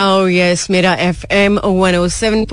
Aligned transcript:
Oh 0.00 0.26
yes, 0.26 0.68
Mira 0.68 0.96
FM 0.96 1.58
107.4. 1.58 2.46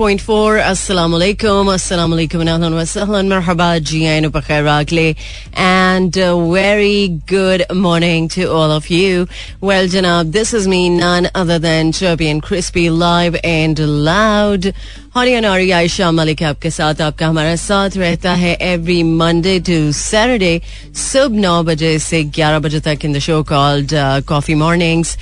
Assalamu 0.66 1.14
alaikum. 1.16 1.66
Assalamu 1.76 2.16
alaikum. 2.18 2.42
Assalamu 2.42 3.40
Marhaba. 3.40 5.16
And 5.52 6.18
uh, 6.18 6.50
very 6.50 7.06
good 7.06 7.64
morning 7.72 8.26
to 8.30 8.50
all 8.50 8.72
of 8.72 8.90
you. 8.90 9.28
Well, 9.60 9.84
Janab, 9.86 10.32
this 10.32 10.52
is 10.54 10.66
me, 10.66 10.88
none 10.88 11.28
other 11.36 11.60
than 11.60 11.92
Chirpy 11.92 12.28
and 12.32 12.42
Crispy, 12.42 12.90
live 12.90 13.36
and 13.44 13.78
loud. 13.78 14.74
Haryana 15.16 15.50
Ayesha 15.74 16.10
Malik 16.12 16.42
आपके 16.44 16.70
साथ 16.70 17.00
आपका 17.00 17.26
हमारा 17.28 17.54
साथ 17.56 17.96
रहता 17.96 18.32
है 18.36 18.52
every 18.72 19.02
Monday 19.02 19.58
to 19.64 19.78
Saturday 19.96 20.50
सुबह 20.94 21.38
नौ 21.40 21.62
बजे 21.64 21.98
से 22.06 22.22
ग्यारह 22.36 22.58
बजे 22.68 22.80
तक 22.84 23.04
in 23.04 23.12
the 23.12 23.18
show 23.26 23.42
called 23.48 23.90
coffee 24.28 24.54
mornings 24.62 25.16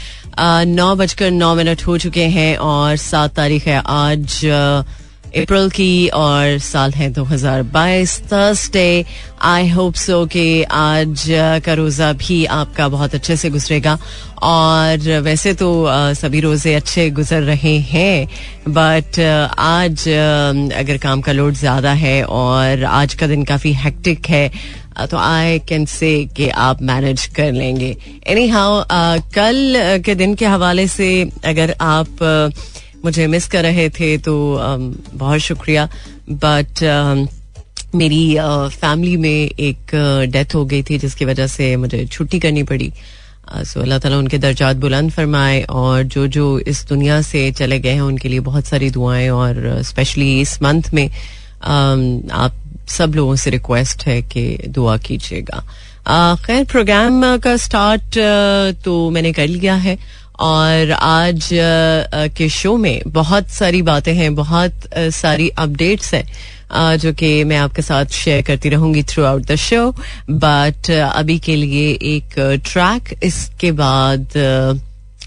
नौ 0.66 0.94
बजकर 0.98 1.30
चुके 2.14 2.26
हैं 2.32 2.56
और 2.64 2.96
सात 3.04 3.32
तारीख 3.36 3.66
है 3.66 3.80
आज 3.92 4.44
अप्रैल 5.36 5.70
की 5.76 6.08
और 6.14 6.58
साल 6.62 6.92
है 6.96 7.12
2022 7.14 8.10
थर्सडे 8.32 9.04
आई 9.52 9.68
होप 9.68 9.94
सो 10.02 10.24
कि 10.32 10.46
आज 10.80 11.24
का 11.66 11.74
रोज़ा 11.82 12.12
भी 12.22 12.44
आपका 12.58 12.88
बहुत 12.88 13.14
अच्छे 13.14 13.36
से 13.36 13.50
गुजरेगा 13.50 13.96
और 14.50 15.08
वैसे 15.26 15.54
तो 15.62 15.70
सभी 16.22 16.40
रोज़े 16.40 16.74
अच्छे 16.74 17.08
गुजर 17.18 17.42
रहे 17.50 17.76
हैं 17.92 18.26
बट 18.78 19.18
आज 19.58 20.08
अगर 20.78 20.98
काम 21.02 21.20
का 21.28 21.32
लोड 21.32 21.54
ज़्यादा 21.66 21.92
है 22.06 22.16
और 22.40 22.84
आज 23.02 23.14
का 23.22 23.26
दिन 23.26 23.44
काफ़ी 23.44 23.72
हेक्टिक 23.84 24.26
है 24.36 24.48
Uh, 24.96 25.06
तो 25.10 25.16
आई 25.16 25.58
कैन 25.68 25.84
से 25.90 26.10
कि 26.36 26.48
आप 26.64 26.82
मैनेज 26.90 27.24
कर 27.36 27.50
लेंगे 27.52 27.96
एनी 28.32 28.46
हाउ 28.48 28.74
uh, 28.80 29.22
कल 29.34 29.76
uh, 29.78 30.04
के 30.04 30.14
दिन 30.14 30.34
के 30.42 30.46
हवाले 30.46 30.86
से 30.88 31.08
अगर 31.52 31.74
आप 31.80 32.52
मुझे 33.04 33.26
मिस 33.26 33.46
कर 33.54 33.62
रहे 33.62 33.88
थे 33.98 34.16
तो 34.26 34.34
um, 34.66 34.82
बहुत 35.18 35.40
शुक्रिया 35.48 35.88
बट 36.30 36.84
um, 36.92 37.26
मेरी 37.94 38.20
फैमिली 38.76 39.16
में 39.24 39.48
एक 39.48 39.90
डेथ 40.32 40.54
हो 40.54 40.64
गई 40.66 40.82
थी 40.90 40.98
जिसकी 40.98 41.24
वजह 41.24 41.46
से 41.46 41.74
मुझे 41.84 42.04
छुट्टी 42.12 42.38
करनी 42.40 42.62
पड़ी 42.70 42.92
सो 43.72 43.80
अल्लाह 43.80 43.98
ताला 43.98 44.16
उनके 44.18 44.38
दर्जात 44.46 44.76
बुलंद 44.84 45.10
फरमाए 45.12 45.62
और 45.82 46.02
जो 46.14 46.26
जो 46.36 46.46
इस 46.72 46.84
दुनिया 46.88 47.20
से 47.22 47.50
चले 47.58 47.78
गए 47.80 47.92
हैं 47.94 48.00
उनके 48.12 48.28
लिए 48.28 48.40
बहुत 48.50 48.66
सारी 48.66 48.90
दुआएं 48.98 49.28
और 49.30 49.62
स्पेशली 49.92 50.40
इस 50.40 50.60
मंथ 50.62 50.90
में 50.94 51.08
um, 51.08 52.30
आप 52.32 52.54
सब 52.92 53.14
लोगों 53.16 53.36
से 53.42 53.50
रिक्वेस्ट 53.50 54.04
है 54.06 54.20
कि 54.32 54.58
दुआ 54.74 54.96
कीजिएगा 55.06 55.64
खैर 56.46 56.64
प्रोग्राम 56.70 57.36
का 57.44 57.56
स्टार्ट 57.56 58.14
तो 58.84 58.98
मैंने 59.10 59.32
कर 59.32 59.46
लिया 59.46 59.74
है 59.84 59.96
और 60.44 60.90
आज 60.92 61.48
के 62.36 62.48
शो 62.50 62.76
में 62.76 63.00
बहुत 63.12 63.48
सारी 63.50 63.80
बातें 63.82 64.12
हैं 64.14 64.34
बहुत 64.34 64.88
सारी 65.14 65.48
अपडेट्स 65.66 66.12
हैं 66.14 66.96
जो 66.98 67.12
कि 67.18 67.32
मैं 67.44 67.56
आपके 67.56 67.82
साथ 67.82 68.06
शेयर 68.22 68.42
करती 68.46 68.68
रहूंगी 68.68 69.02
through 69.10 69.24
out 69.24 69.44
the 69.50 69.54
show 69.64 69.90
but 70.30 70.90
अभी 70.90 71.38
के 71.48 71.56
लिए 71.56 71.90
एक 72.16 72.34
ट्रैक 72.72 73.18
इसके 73.24 73.72
बाद 73.80 74.32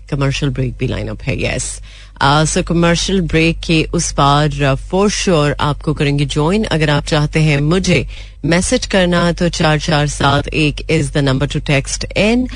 कमर्शियल 0.09 0.51
ब्रेक 0.53 0.75
भी 0.79 0.87
लाइन 0.87 1.07
अप 1.09 1.21
है 1.23 1.41
yes 1.45 1.73
yes. 1.73 1.81
So 2.23 2.61
commercial 2.67 3.19
break 3.27 3.59
के 3.65 3.83
उस 3.95 4.11
पार 4.17 4.75
फॉर 4.89 5.09
श्योर 5.11 5.55
आपको 5.61 5.93
करेंगे 5.93 6.25
ज्वाइन 6.25 6.63
अगर 6.71 6.89
आप 6.89 7.05
चाहते 7.05 7.39
हैं 7.41 7.59
मुझे 7.61 8.05
मैसेज 8.45 8.85
करना 8.85 9.31
तो 9.39 9.49
चार 9.49 9.79
चार 9.79 10.07
सात 10.07 10.47
एक 10.47 10.81
is 10.91 11.11
the 11.13 11.17
number 11.17 11.47
to 11.53 11.59
text 11.67 12.05
in 12.17 12.47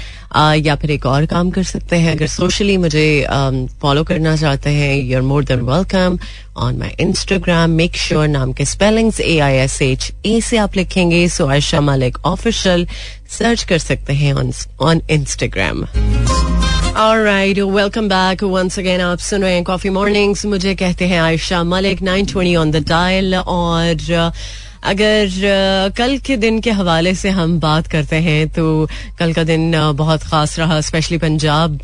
या 0.65 0.75
फिर 0.81 0.91
एक 0.91 1.05
और 1.05 1.25
काम 1.33 1.49
कर 1.51 1.63
सकते 1.73 1.95
हैं 1.99 2.15
अगर 2.15 2.27
सोशली 2.27 2.77
मुझे 2.77 3.05
फॉलो 3.29 4.01
um, 4.01 4.07
करना 4.07 4.35
चाहते 4.35 4.69
हैं 4.69 4.95
you 4.95 5.15
are 5.17 5.21
more 5.23 5.43
than 5.45 5.61
welcome 5.69 6.17
on 6.65 6.77
my 6.77 6.95
Instagram 7.05 7.69
make 7.83 7.97
sure 8.07 8.27
नाम 8.27 8.53
के 8.53 8.65
spellings 8.73 9.19
A 9.21 9.37
I 9.39 9.55
S 9.65 9.81
H 9.81 10.11
A 10.25 10.39
से 10.49 10.57
आप 10.57 10.75
लिखेंगे 10.77 11.27
सो 11.37 11.47
आयशा 11.47 11.81
मालिक 11.91 12.17
ऑफिशियल 12.25 12.87
सर्च 13.39 13.63
कर 13.69 13.77
सकते 13.89 14.13
हैं 14.13 14.33
on 14.87 15.01
Instagram 15.09 15.85
alright 16.99 17.59
welcome 17.75 18.07
back 18.11 18.41
once 18.53 18.77
again. 18.79 18.99
आप 19.01 19.19
सुन 19.25 19.41
रहे 19.41 19.51
हैं 19.53 19.63
कॉफी 19.63 19.89
मॉर्निंग्स 19.89 20.45
मुझे 20.45 20.73
कहते 20.75 21.05
हैं 21.07 21.19
Aisha 21.21 21.61
Malik 21.63 21.99
920 22.03 22.55
on 22.59 22.71
the 22.71 22.77
dial 22.87 23.35
और 23.35 24.31
अगर 24.91 25.29
कल 25.97 26.17
के 26.25 26.37
दिन 26.37 26.59
के 26.61 26.71
हवाले 26.79 27.13
से 27.15 27.29
हम 27.37 27.59
बात 27.59 27.87
करते 27.93 28.15
हैं 28.25 28.47
तो 28.55 28.65
कल 29.19 29.33
का 29.33 29.43
दिन 29.51 29.71
बहुत 30.01 30.23
खास 30.31 30.57
रहा 30.59 30.79
स्पेशली 30.89 31.17
पंजाब 31.17 31.79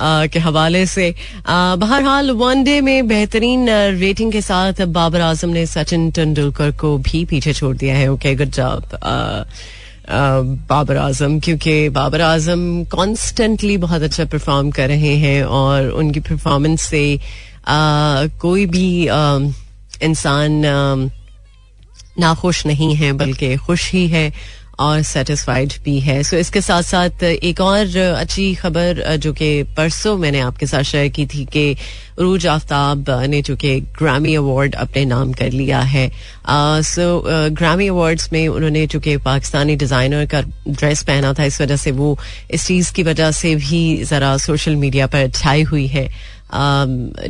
के 0.00 0.38
हवाले 0.48 0.84
से 0.94 1.12
बहरहाल 1.50 2.30
वनडे 2.44 2.80
में 2.88 3.06
बेहतरीन 3.08 3.68
रेटिंग 3.98 4.32
के 4.32 4.40
साथ 4.48 4.82
बाबर 4.98 5.20
आजम 5.30 5.48
ने 5.58 5.66
सचिन 5.76 6.10
तेंदुलकर 6.20 6.70
को 6.80 6.96
भी 7.10 7.24
पीछे 7.30 7.52
छोड़ 7.60 7.76
दिया 7.76 7.96
है 7.98 8.10
okay 8.12 8.34
good 8.34 8.50
job 8.60 8.98
Babar 10.10 10.96
Azam 10.96 11.38
क्योंकि 11.44 11.88
बाबर 11.96 12.20
आजम 12.20 12.60
कॉन्स्टेंटली 12.94 13.76
बहुत 13.78 14.02
अच्छा 14.02 14.24
परफॉर्म 14.32 14.70
कर 14.70 14.88
रहे 14.88 15.14
हैं 15.24 15.42
और 15.44 15.88
उनकी 15.90 16.20
परफॉर्मेंस 16.20 16.82
से 16.82 17.04
कोई 18.40 18.66
भी 18.66 18.88
इंसान 20.06 20.62
नाखुश 22.20 22.64
नहीं 22.66 22.94
है 22.94 23.12
बल्कि 23.16 23.54
खुश 23.66 23.90
ही 23.92 24.06
है 24.08 24.30
और 24.82 25.02
सेटिस्फाइड 25.08 25.72
भी 25.84 25.98
है 26.00 26.22
सो 26.22 26.36
so, 26.36 26.40
इसके 26.40 26.60
साथ 26.60 26.82
साथ 26.82 27.22
एक 27.24 27.60
और 27.60 27.86
अच्छी 27.96 28.54
खबर 28.62 29.02
जो 29.24 29.32
कि 29.40 29.48
परसों 29.76 30.16
मैंने 30.18 30.40
आपके 30.46 30.66
साथ 30.66 30.82
शेयर 30.92 31.08
की 31.18 31.26
थी 31.34 31.44
कि 31.52 31.76
रूज 32.18 32.46
आफ्ताब 32.54 33.04
ने 33.34 33.40
कि 33.50 33.78
ग्रामी 33.98 34.34
अवार्ड 34.34 34.74
अपने 34.86 35.04
नाम 35.12 35.32
कर 35.42 35.50
लिया 35.60 35.80
है 35.92 36.08
सो 36.90 37.04
ग्रामी 37.62 37.86
अवार्ड्स 37.88 38.28
में 38.32 38.46
उन्होंने 38.48 38.86
चूंकि 38.94 39.16
पाकिस्तानी 39.28 39.76
डिज़ाइनर 39.84 40.24
का 40.34 40.40
ड्रेस 40.68 41.02
पहना 41.12 41.32
था 41.38 41.44
इस 41.52 41.60
वजह 41.60 41.76
से 41.84 41.90
वो 42.02 42.16
इस 42.58 42.66
चीज़ 42.66 42.92
की 42.96 43.02
वजह 43.12 43.30
से 43.42 43.54
भी 43.62 43.80
ज़रा 44.10 44.36
सोशल 44.46 44.76
मीडिया 44.84 45.06
पर 45.14 45.28
छाई 45.42 45.62
हुई 45.72 45.86
है 45.94 46.06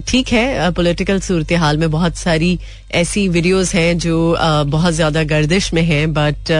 ठीक 0.08 0.32
है 0.38 0.70
पॉलिटिकल 0.80 1.20
सूरत 1.30 1.52
हाल 1.66 1.76
में 1.78 1.90
बहुत 1.90 2.16
सारी 2.16 2.58
ऐसी 3.04 3.28
वीडियोस 3.36 3.74
हैं 3.74 3.96
जो 4.06 4.16
बहुत 4.78 4.92
ज़्यादा 4.94 5.22
गर्दिश 5.36 5.72
में 5.74 5.82
हैं 5.92 6.12
बट 6.14 6.52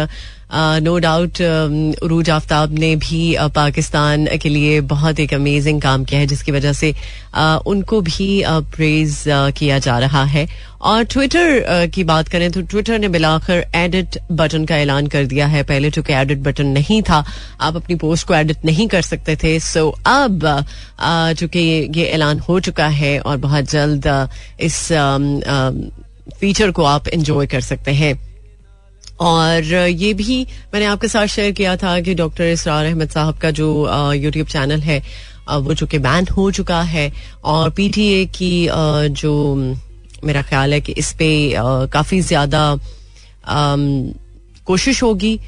नो 0.55 0.99
डाउट 0.99 1.39
रूज 2.11 2.29
आफ्ताब 2.31 2.73
ने 2.79 2.95
भी 3.03 3.21
पाकिस्तान 3.55 4.27
uh, 4.27 4.39
के 4.43 4.49
लिए 4.49 4.81
बहुत 4.93 5.21
एक 5.21 5.33
अमेजिंग 5.35 5.81
काम 5.83 6.05
किया 6.05 6.21
है 6.21 6.27
जिसकी 6.27 6.53
वजह 6.53 6.73
से 6.81 6.93
uh, 6.93 7.59
उनको 7.73 8.01
भी 8.09 8.29
प्रेज 8.75 9.15
uh, 9.29 9.59
किया 9.59 9.79
जा 9.87 9.99
रहा 9.99 10.25
है 10.35 10.47
और 10.91 11.03
ट्विटर 11.13 11.87
की 11.95 12.05
बात 12.05 12.29
करें 12.29 12.51
तो 12.53 12.61
ट्विटर 12.71 12.99
ने 12.99 13.09
मिलाकर 13.09 13.65
एडिट 13.77 14.19
बटन 14.43 14.65
का 14.67 14.77
ऐलान 14.77 15.07
कर 15.15 15.25
दिया 15.27 15.47
है 15.47 15.63
पहले 15.65 15.91
चूंकि 15.91 16.13
एडिट 16.13 16.39
बटन 16.49 16.67
नहीं 16.79 17.01
था 17.11 17.25
आप 17.67 17.77
अपनी 17.77 17.97
पोस्ट 18.05 18.27
को 18.29 18.35
एडिट 18.35 18.65
नहीं 18.65 18.87
कर 18.95 19.03
सकते 19.03 19.37
थे 19.43 19.59
सो 19.69 19.89
अब 20.07 20.47
चूंकि 21.39 21.61
ये 22.01 22.05
ऐलान 22.05 22.39
हो 22.49 22.59
चुका 22.69 22.89
है 23.01 23.19
और 23.21 23.37
बहुत 23.47 23.71
जल्द 23.73 24.07
इस 24.61 24.83
फीचर 26.41 26.65
um, 26.65 26.71
um, 26.71 26.77
को 26.77 26.85
आप 26.97 27.09
इंजॉय 27.19 27.47
कर 27.55 27.61
सकते 27.71 27.93
हैं 28.03 28.15
और 29.23 29.65
ये 30.03 30.13
भी 30.21 30.37
मैंने 30.75 30.87
आपके 30.87 31.09
साथ 31.09 31.27
शेयर 31.33 31.51
किया 31.59 31.77
था 31.83 31.99
कि 32.07 32.15
डॉक्टर 32.21 32.47
इसरार 32.53 32.85
अहमद 32.85 33.09
साहब 33.11 33.37
का 33.43 33.51
जो 33.59 33.67
यूट्यूब 34.15 34.47
चैनल 34.55 34.81
है 34.91 34.99
वो 35.67 35.75
चूंकि 35.75 35.99
बैन 36.07 36.27
हो 36.37 36.51
चुका 36.59 36.81
है 36.95 37.11
और 37.53 37.71
पीटीए 37.77 38.25
की 38.39 38.51
जो 39.21 39.35
मेरा 40.25 40.43
ख्याल 40.49 40.73
है 40.73 40.81
कि 40.87 40.93
इस 41.03 41.13
पे 41.19 41.29
काफ़ी 41.93 42.21
ज़्यादा 42.31 42.63
कोशिश 44.71 45.03
होगी 45.03 45.39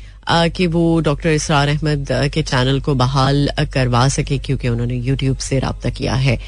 कि 0.56 0.66
वो 0.76 0.84
डॉक्टर 1.08 1.30
इसरार 1.40 1.68
अहमद 1.68 2.06
के 2.34 2.42
चैनल 2.52 2.80
को 2.86 2.94
बहाल 3.04 3.48
करवा 3.74 4.06
सके 4.18 4.38
क्योंकि 4.46 4.68
उन्होंने 4.68 4.96
यूट्यूब 5.08 5.36
से 5.48 5.58
रबता 5.64 5.90
किया 5.98 6.14
है 6.26 6.38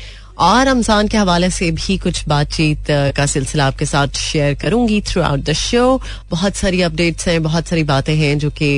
और 0.44 0.66
रमजान 0.66 1.08
के 1.08 1.18
हवाले 1.18 1.48
से 1.50 1.70
भी 1.72 1.96
कुछ 1.98 2.22
बातचीत 2.28 2.86
का 3.16 3.24
सिलसिला 3.26 3.66
आपके 3.66 3.84
साथ 3.86 4.16
शेयर 4.20 4.54
करूंगी 4.62 5.00
थ्रू 5.08 5.22
आउट 5.22 5.40
द 5.44 5.52
शो 5.58 5.86
बहुत 6.30 6.56
सारी 6.56 6.80
अपडेट्स 6.88 7.28
हैं 7.28 7.42
बहुत 7.42 7.66
सारी 7.68 7.82
बातें 7.92 8.14
हैं 8.16 8.36
जो 8.38 8.50
कि 8.58 8.68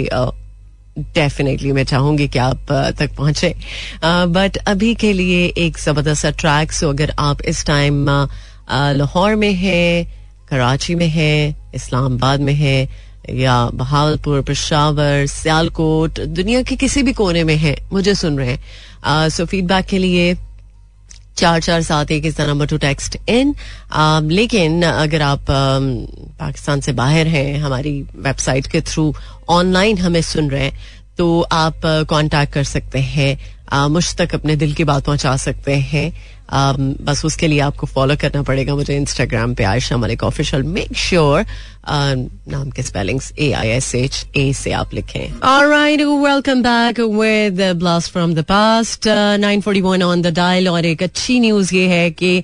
डेफिनेटली 1.14 1.72
मैं 1.72 1.84
चाहूंगी 1.84 2.28
कि 2.28 2.38
आप 2.44 2.64
तक 2.98 3.14
पहुंचे 3.16 3.54
बट 4.36 4.56
अभी 4.68 4.94
के 5.02 5.12
लिए 5.12 5.44
एक 5.66 5.78
जबरदस्त 5.84 6.26
ट्रैक 6.40 6.72
सो 6.72 6.88
अगर 6.90 7.12
आप 7.18 7.42
इस 7.50 7.64
टाइम 7.66 8.04
लाहौर 9.00 9.34
में 9.42 9.52
हैं 9.66 10.06
कराची 10.48 10.94
में 10.94 11.06
हैं 11.18 11.72
इस्लामाबाद 11.74 12.40
में 12.40 12.54
हैं 12.54 12.88
या 13.36 13.60
बहावलपुर 13.74 14.40
पेशावर 14.48 15.26
सियालकोट 15.30 16.20
दुनिया 16.40 16.62
के 16.70 16.76
किसी 16.82 17.02
भी 17.02 17.12
कोने 17.12 17.44
में 17.44 17.56
हैं 17.56 17.76
मुझे 17.92 18.14
सुन 18.24 18.38
रहे 18.38 18.52
हैं 18.52 19.28
सो 19.30 19.44
फीडबैक 19.46 19.86
के 19.86 19.98
लिए 19.98 20.34
चार 21.38 21.60
चार 21.62 21.82
सात 21.86 22.10
एक 22.10 22.24
इस 22.26 22.40
number 22.40 22.66
to 22.66 22.76
text 22.84 23.16
in 23.28 23.52
um, 23.52 24.30
लेकिन 24.38 24.82
अगर 24.86 25.22
आप 25.22 25.40
um, 25.40 25.86
पाकिस्तान 26.38 26.80
से 26.86 26.92
बाहर 27.00 27.26
हैं 27.34 27.58
हमारी 27.62 27.92
वेबसाइट 28.26 28.66
के 28.72 28.80
थ्रू 28.90 29.12
ऑनलाइन 29.58 29.98
हमें 29.98 30.20
सुन 30.30 30.50
रहे 30.50 30.64
हैं 30.64 30.86
तो 31.18 31.30
आप 31.60 31.80
कांटेक्ट 32.10 32.48
uh, 32.48 32.54
कर 32.54 32.64
सकते 32.72 32.98
हैं 33.14 33.30
मुझ 33.74 34.06
तक 34.16 34.34
अपने 34.34 34.56
दिल 34.56 34.72
की 34.74 34.84
बात 34.84 35.04
पहुंचा 35.04 35.36
सकते 35.36 35.74
हैं 35.92 36.12
बस 37.04 37.22
उसके 37.24 37.46
लिए 37.46 37.58
आपको 37.60 37.86
फॉलो 37.86 38.14
करना 38.20 38.42
पड़ेगा 38.50 38.74
मुझे 38.74 38.96
इंस्टाग्राम 38.96 39.54
पे 39.54 39.64
Aisha 39.70 39.96
Malik 39.96 40.22
official 40.24 40.62
make 40.76 40.94
sure 40.98 41.44
नाम 42.52 42.70
के 42.76 42.82
spelling 42.82 43.20
A 43.38 43.50
I 43.58 43.68
S 43.70 43.94
H 43.94 44.24
A 44.36 44.52
से 44.60 44.72
आप 44.78 44.94
लिखें 44.94 45.28
alright 45.48 46.00
welcome 46.24 46.62
back 46.62 47.00
with 47.20 47.60
blast 47.78 48.12
from 48.12 48.34
the 48.34 48.42
past 48.52 49.08
941 49.42 50.02
on 50.04 50.22
the 50.22 50.34
dial 50.40 50.68
और 50.68 50.86
एक 50.86 51.02
अच्छी 51.02 51.38
न्यूज 51.40 51.72
ये 51.74 51.86
है 51.88 52.10
कि 52.22 52.36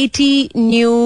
eighty 0.00 0.38
new 0.56 0.96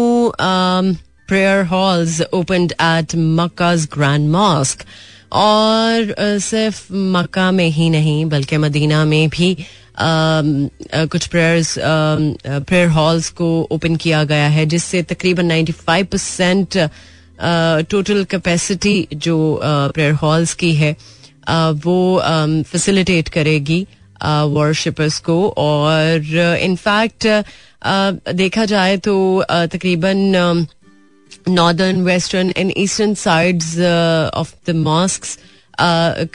prayer 1.29 1.65
halls 1.75 2.21
open 2.33 2.69
at 2.95 3.15
Mecca 3.41 3.75
grand 3.99 4.31
mosque 4.33 4.85
और 5.33 6.15
सिर्फ 6.41 6.87
मक्का 6.93 7.51
में 7.53 7.69
ही 7.71 7.89
नहीं 7.91 8.25
बल्कि 8.31 8.57
मदीना 8.59 9.05
में 9.05 9.29
भी 9.29 9.55
कुछ 10.01 11.27
प्रेयर्स 11.29 11.75
प्रेयर 11.79 12.89
हॉल्स 12.89 13.29
को 13.41 13.49
ओपन 13.73 13.97
किया 14.05 14.23
गया 14.25 14.47
है 14.57 14.65
जिससे 14.73 15.03
तकरीबन 15.13 15.51
95 15.53 16.07
परसेंट 16.13 16.79
टोटल 17.91 18.25
कैपेसिटी 18.31 18.97
जो 19.15 19.37
प्रेयर 19.65 20.13
हॉल्स 20.23 20.55
की 20.63 20.73
है 20.75 20.95
वो 21.85 21.97
फैसिलिटेट 22.71 23.29
करेगी 23.39 23.87
वॉरशिपर्स 24.25 25.19
को 25.29 25.49
और 25.59 26.25
इनफैक्ट 26.63 27.27
देखा 28.37 28.65
जाए 28.65 28.97
तो 28.97 29.15
तकरीबन 29.51 30.23
northern 31.49 32.03
western 32.05 32.53
and 32.57 32.73
eastern 32.77 33.15
side 33.25 33.63
of 34.35 34.55
the 34.69 34.75
mosque 34.77 35.25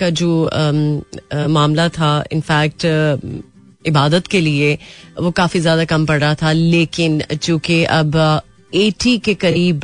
का 0.02 0.10
जो 0.22 1.48
मामला 1.54 1.88
था 1.98 2.24
इनफैक्ट 2.32 2.86
इबादत 3.88 4.28
के 4.32 4.40
लिए 4.42 4.78
वो 5.22 5.32
काफ़ी 5.38 5.60
ज़्यादा 5.60 5.84
कम 5.92 6.06
पड़ 6.06 6.20
रहा 6.22 6.34
था 6.42 6.52
लेकिन 6.52 7.22
चूंकि 7.42 7.84
अब 7.84 8.16
एटी 8.76 9.18
के 9.26 9.34
करीब 9.44 9.82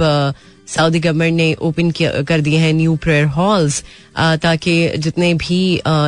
सऊदी 0.76 1.00
गवर्नमेंट 1.00 1.36
ने 1.38 1.54
ओपन 1.70 1.92
कर 2.28 2.42
दिए 2.42 2.58
हैं 2.60 2.72
न्यू 2.74 2.96
प्रेयर 3.04 3.26
हॉल्स 3.36 3.84
ताकि 4.42 4.76
जितने 5.06 5.34
भी 5.46 5.60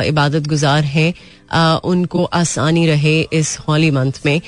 इबादत 0.08 0.46
गुजार 0.48 0.84
हैं 0.94 1.12
उनको 1.54 2.24
आसानी 2.32 2.86
रहे 2.86 3.20
इस 3.32 3.56
हॉली 3.68 3.90
मंथ 3.90 4.20
में 4.26 4.40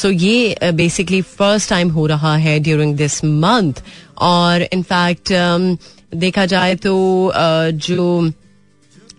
सो 0.00 0.10
ये 0.10 0.70
बेसिकली 0.74 1.20
फर्स्ट 1.22 1.70
टाइम 1.70 1.90
हो 1.90 2.06
रहा 2.06 2.34
है 2.46 2.58
ड्यूरिंग 2.60 2.96
दिस 2.96 3.24
मंथ 3.24 3.82
और 4.28 4.62
इनफैक्ट 4.72 5.32
um, 5.32 5.76
देखा 6.20 6.44
जाए 6.54 6.74
तो 6.86 6.92
uh, 7.36 7.70
जो 7.86 8.30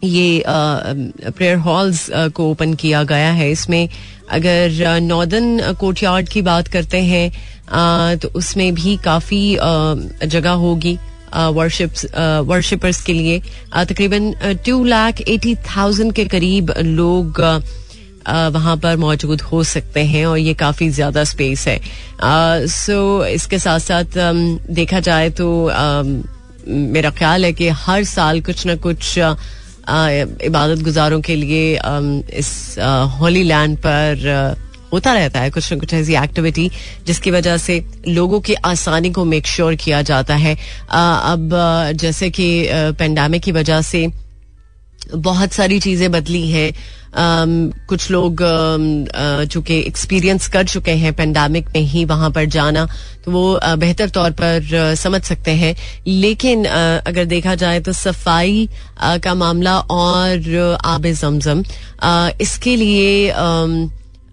ये 0.04 0.44
prayer 0.48 1.58
uh, 1.58 1.64
halls 1.66 2.06
um, 2.10 2.16
uh, 2.16 2.32
को 2.34 2.50
ओपन 2.52 2.74
किया 2.84 3.04
गया 3.04 3.32
है 3.32 3.52
इसमें 3.52 3.88
अगर 4.32 5.00
नॉर्दर्न 5.02 5.74
कोर्टयार्ड 5.80 6.28
की 6.30 6.42
बात 6.42 6.68
करते 6.76 7.02
हैं 7.04 8.18
तो 8.20 8.30
उसमें 8.40 8.74
भी 8.76 8.96
काफ़ी 9.04 9.40
जगह 10.30 10.52
होगी 10.64 10.98
वर्शिपर्स 11.36 13.02
के 13.06 13.14
लिए 13.14 13.40
तकरीबन 13.90 14.34
टू 14.66 14.84
लाख 14.84 15.22
एटी 15.28 15.56
थाउजेंड 15.76 16.14
के 16.14 16.26
करीब 16.26 16.74
लोग 16.78 17.40
वहाँ 18.30 18.76
पर 18.78 18.96
मौजूद 18.98 19.42
हो 19.42 19.64
सकते 19.64 20.04
हैं 20.06 20.26
और 20.26 20.38
ये 20.38 20.54
काफ़ी 20.54 20.90
ज़्यादा 20.90 21.24
स्पेस 21.24 21.68
है 21.68 21.78
सो 22.70 23.26
इसके 23.26 23.60
साथ 23.60 23.80
साथ 23.92 24.18
देखा 24.80 25.00
जाए 25.08 25.30
तो 25.42 25.48
मेरा 26.68 27.10
ख्याल 27.18 27.46
है 27.46 27.54
कि 27.54 27.68
हर 27.86 28.04
साल 28.06 28.42
कुछ 28.50 28.66
ना 28.68 28.76
कुछ 28.88 29.18
इबादत 30.50 30.82
गुजारों 30.84 31.22
के 31.28 31.36
लिए 31.36 31.80
इस 32.40 32.76
होली 33.20 33.44
लैंड 33.44 33.78
पर 33.86 34.28
होता 34.94 35.14
रहता 35.14 35.42
है 35.42 35.50
कुछ 35.52 35.72
ना 35.72 35.78
कुछ 35.80 35.94
ऐसी 35.94 36.14
एक्टिविटी 36.24 36.70
जिसकी 37.08 37.32
वजह 37.32 37.58
से 37.66 37.84
लोगों 38.08 38.40
की 38.50 38.54
आसानी 38.74 39.12
को 39.18 39.26
मेक 39.34 39.48
श्योर 39.48 39.76
किया 39.86 40.02
जाता 40.12 40.36
है 40.46 40.56
अब 41.02 41.50
जैसे 42.02 42.30
कि 42.40 42.50
पेंडेमिक 43.00 43.44
की 43.44 43.52
वजह 43.62 43.82
से 43.92 44.08
बहुत 45.16 45.52
सारी 45.54 45.80
चीज़ें 45.90 46.12
बदली 46.12 46.50
हैं 46.52 46.72
Um, 47.20 47.52
कुछ 47.90 48.10
लोग 48.12 48.42
चूंकि 49.52 49.78
एक्सपीरियंस 49.88 50.48
कर 50.56 50.64
चुके 50.66 50.92
हैं 51.04 51.14
पेंडामिक 51.22 51.70
में 51.76 51.82
ही 51.94 52.04
वहां 52.12 52.30
पर 52.32 52.46
जाना 52.56 52.86
तो 53.26 53.32
वो 53.32 53.60
बेहतर 53.84 54.10
तौर 54.18 54.32
पर 54.42 54.94
समझ 55.00 55.22
सकते 55.30 55.52
हैं 55.62 55.76
लेकिन 56.08 56.66
अगर 56.66 57.26
देखा 57.34 57.56
जाए 57.64 57.80
तो 57.88 57.94
सफाई 58.02 58.68
का 59.26 59.34
मामला 59.42 59.78
और 60.04 60.78
आब 60.94 61.08
जमजम 61.22 61.64
इसके 62.44 62.76
लिए 62.84 63.32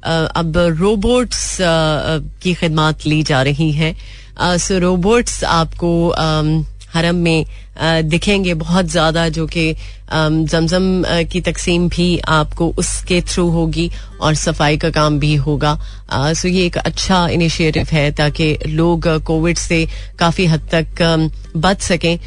अब 0.06 0.56
रोबोट्स 0.81 1.56
की 2.43 2.53
खदमात 2.55 3.06
ली 3.06 3.23
जा 3.31 3.43
रही 3.49 3.70
है 3.73 3.94
सो 4.67 4.79
रोबोट्स 4.79 5.43
आपको 5.44 5.93
हरम 6.94 7.14
में 7.25 7.44
दिखेंगे 8.08 8.53
बहुत 8.61 8.85
ज़्यादा 8.91 9.29
जो 9.38 9.47
कि 9.56 9.64
जमजम 10.12 10.82
की 11.32 11.41
तकसीम 11.50 11.88
भी 11.97 12.06
आपको 12.37 12.69
उसके 12.79 13.20
थ्रू 13.32 13.49
होगी 13.50 13.91
और 14.26 14.35
सफाई 14.44 14.76
का 14.85 14.91
काम 14.91 15.19
भी 15.20 15.35
होगा 15.47 15.76
सो 16.43 16.49
ये 16.49 16.64
एक 16.67 16.76
अच्छा 16.79 17.26
इनिशिएटिव 17.32 17.87
है 17.93 18.11
ताकि 18.20 18.56
लोग 18.67 19.08
कोविड 19.26 19.58
से 19.58 19.87
काफ़ी 20.19 20.47
हद 20.53 20.69
तक 20.75 21.03
बच 21.56 21.81
सकें 21.82 22.19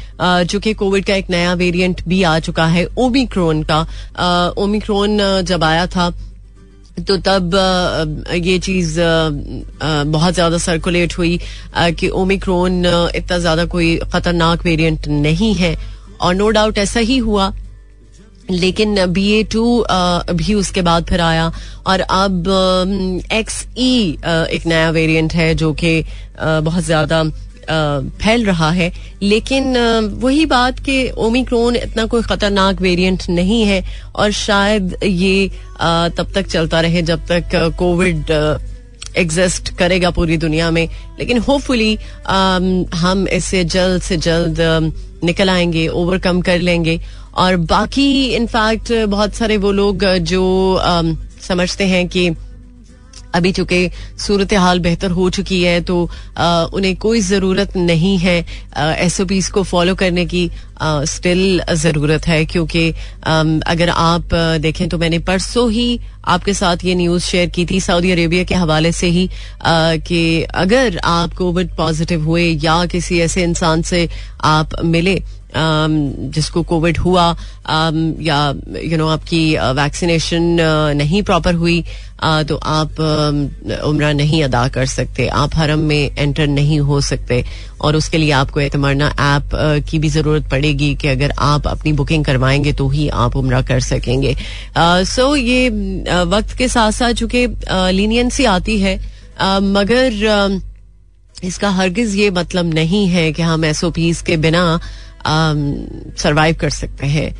जो 0.50 0.60
कि 0.68 0.74
कोविड 0.84 1.04
का 1.04 1.14
एक 1.14 1.30
नया 1.30 1.54
वेरिएंट 1.64 2.02
भी 2.08 2.22
आ 2.34 2.38
चुका 2.50 2.66
है 2.76 2.86
ओमिक्रोन 3.06 3.66
का 3.72 3.82
ओमिक्रोन 4.64 5.18
जब 5.52 5.64
आया 5.72 5.86
था 5.96 6.12
तो 7.08 7.16
तब 7.26 7.54
ये 8.46 8.58
चीज 8.66 8.94
बहुत 10.12 10.34
ज्यादा 10.34 10.58
सर्कुलेट 10.64 11.16
हुई 11.18 11.38
कि 11.98 12.08
ओमिक्रोन 12.22 12.84
इतना 12.86 13.38
ज्यादा 13.38 13.64
कोई 13.74 13.96
खतरनाक 14.12 14.64
वेरिएंट 14.66 15.08
नहीं 15.08 15.52
है 15.54 15.76
और 16.20 16.34
नो 16.34 16.48
डाउट 16.58 16.78
ऐसा 16.78 17.00
ही 17.10 17.16
हुआ 17.28 17.52
लेकिन 18.50 19.04
बी 19.12 19.26
ए 19.38 19.42
टू 19.52 19.64
भी 20.38 20.54
उसके 20.54 20.82
बाद 20.82 21.04
फिर 21.08 21.20
आया 21.20 21.50
और 21.86 22.00
अब 22.00 22.48
एक्स 23.32 23.66
ई 23.78 24.12
e, 24.20 24.26
एक 24.28 24.66
नया 24.66 24.90
वेरिएंट 24.96 25.34
है 25.34 25.54
जो 25.62 25.72
कि 25.82 26.02
बहुत 26.42 26.84
ज्यादा 26.86 27.22
फैल 27.68 28.44
रहा 28.46 28.70
है 28.70 28.90
लेकिन 29.22 29.76
वही 30.20 30.44
बात 30.46 30.78
कि 30.84 31.10
ओमिक्रोन 31.26 31.76
इतना 31.76 32.04
कोई 32.14 32.22
खतरनाक 32.22 32.80
वेरिएंट 32.82 33.22
नहीं 33.30 33.62
है 33.66 33.82
और 34.14 34.30
शायद 34.38 34.96
ये 35.04 35.48
तब 36.18 36.32
तक 36.34 36.46
चलता 36.46 36.80
रहे 36.80 37.02
जब 37.10 37.26
तक 37.30 37.74
कोविड 37.78 38.30
एग्जिस्ट 39.18 39.68
करेगा 39.78 40.10
पूरी 40.16 40.36
दुनिया 40.38 40.70
में 40.70 40.86
लेकिन 41.18 41.38
होपफुली 41.48 41.94
हम 42.96 43.26
इससे 43.32 43.64
जल्द 43.76 44.02
से 44.02 44.16
जल्द 44.26 44.58
निकल 45.24 45.50
आएंगे 45.50 45.86
ओवरकम 45.88 46.40
कर 46.42 46.58
लेंगे 46.58 47.00
और 47.40 47.56
बाकी 47.72 48.10
इनफैक्ट 48.34 48.92
बहुत 49.08 49.34
सारे 49.34 49.56
वो 49.64 49.72
लोग 49.72 50.04
जो 50.32 50.46
समझते 51.46 51.84
हैं 51.88 52.06
कि 52.08 52.28
अभी 53.34 53.52
चूंकि 53.52 53.90
सूरत 54.26 54.52
हाल 54.54 54.78
बेहतर 54.80 55.10
हो 55.18 55.28
चुकी 55.36 55.62
है 55.62 55.80
तो 55.90 56.04
आ, 56.38 56.62
उन्हें 56.74 56.94
कोई 57.04 57.20
ज़रूरत 57.20 57.76
नहीं 57.76 58.16
है 58.18 58.38
एस 58.98 59.20
ओ 59.20 59.24
पीज 59.32 59.48
को 59.56 59.62
फॉलो 59.72 59.94
करने 60.02 60.24
की 60.32 60.50
स्टिल 61.08 61.62
ज़रूरत 61.76 62.26
है 62.28 62.44
क्योंकि 62.52 62.88
अगर 63.72 63.88
आप 63.94 64.34
देखें 64.60 64.88
तो 64.88 64.98
मैंने 64.98 65.18
परसों 65.28 65.70
ही 65.72 65.88
आपके 66.34 66.54
साथ 66.54 66.84
ये 66.84 66.94
न्यूज़ 66.94 67.24
शेयर 67.24 67.48
की 67.56 67.66
थी 67.70 67.80
सऊदी 67.80 68.10
अरेबिया 68.12 68.44
के 68.44 68.54
हवाले 68.54 68.92
से 69.00 69.06
ही 69.16 69.28
कि 69.66 70.20
अगर 70.64 71.00
आप 71.04 71.34
कोविड 71.38 71.70
पॉजिटिव 71.76 72.24
हुए 72.26 72.44
या 72.64 72.84
किसी 72.96 73.20
ऐसे 73.20 73.42
इंसान 73.42 73.82
से 73.92 74.08
आप 74.54 74.80
मिले 74.84 75.20
Um, 75.52 75.94
जिसको 76.34 76.62
कोविड 76.62 76.98
हुआ 77.04 77.24
um, 77.34 77.96
या 78.22 78.54
यू 78.82 78.96
नो 78.98 79.06
आपकी 79.10 79.40
वैक्सीनेशन 79.76 80.44
uh, 80.56 80.64
uh, 80.64 80.96
नहीं 80.98 81.22
प्रॉपर 81.22 81.54
हुई 81.54 81.82
uh, 81.82 82.46
तो 82.48 82.56
आप 82.56 82.88
um, 82.96 83.72
उम्र 83.88 84.12
नहीं 84.14 84.42
अदा 84.44 84.66
कर 84.76 84.86
सकते 84.86 85.26
आप 85.28 85.56
हरम 85.56 85.78
में 85.88 85.98
एंटर 86.18 86.46
नहीं 86.48 86.78
हो 86.80 87.00
सकते 87.08 87.42
और 87.84 87.96
उसके 87.96 88.18
लिए 88.18 88.30
आपको 88.42 88.60
एतमरना 88.60 89.08
ऐप 89.08 89.84
की 89.90 89.98
भी 89.98 90.08
ज़रूरत 90.18 90.48
पड़ेगी 90.50 90.94
कि 91.00 91.08
अगर 91.08 91.32
आप 91.48 91.66
अपनी 91.68 91.92
बुकिंग 92.02 92.24
करवाएंगे 92.24 92.72
तो 92.82 92.88
ही 92.88 93.08
आप 93.26 93.36
उम्र 93.42 93.62
कर 93.72 93.80
सकेंगे 93.90 94.36
सो 95.16 95.34
ये 95.36 95.68
वक्त 96.38 96.56
के 96.58 96.68
साथ 96.78 96.92
साथ 97.02 97.12
चूंकि 97.22 97.46
लीनियंसी 97.92 98.44
आती 98.54 98.80
है 98.80 98.96
मगर 99.74 100.62
इसका 101.44 101.68
हरगिज 101.70 102.14
ये 102.16 102.30
मतलब 102.42 102.72
नहीं 102.74 103.06
है 103.08 103.30
कि 103.32 103.42
हम 103.42 103.64
एस 103.64 103.84
ओ 103.84 103.90
पीज 103.90 104.20
के 104.26 104.36
बिना 104.36 104.80
सरवाइव 105.26 106.52
um, 106.54 106.60
कर 106.60 106.70
सकते 106.70 107.06
हैं 107.06 107.34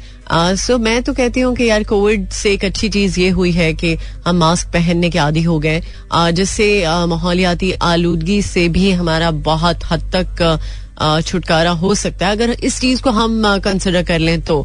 सो 0.56 0.72
uh, 0.74 0.80
मैं 0.84 1.02
तो 1.02 1.12
कहती 1.14 1.40
हूँ 1.40 1.54
कि 1.56 1.68
यार 1.68 1.84
कोविड 1.84 2.28
से 2.32 2.52
एक 2.54 2.64
अच्छी 2.64 2.88
चीज 2.88 3.18
ये 3.18 3.28
हुई 3.38 3.52
है 3.52 3.72
कि 3.74 3.96
हम 4.26 4.36
मास्क 4.38 4.68
पहनने 4.72 5.10
के 5.10 5.18
आदि 5.18 5.42
हो 5.42 5.58
गए 5.58 5.80
uh, 5.80 6.30
जिससे 6.32 6.68
uh, 6.86 7.06
माहौलियाती 7.08 7.72
आलूदगी 7.82 8.40
से 8.42 8.68
भी 8.78 8.90
हमारा 8.92 9.30
बहुत 9.50 9.84
हद 9.90 10.10
तक 10.14 10.58
छुटकारा 11.26 11.70
हो 11.80 11.94
सकता 11.94 12.26
है 12.26 12.32
अगर 12.36 12.50
इस 12.64 12.78
चीज 12.80 13.00
को 13.02 13.10
हम 13.18 13.42
कंसिडर 13.64 14.02
कर 14.08 14.18
लें 14.18 14.40
तो 14.48 14.56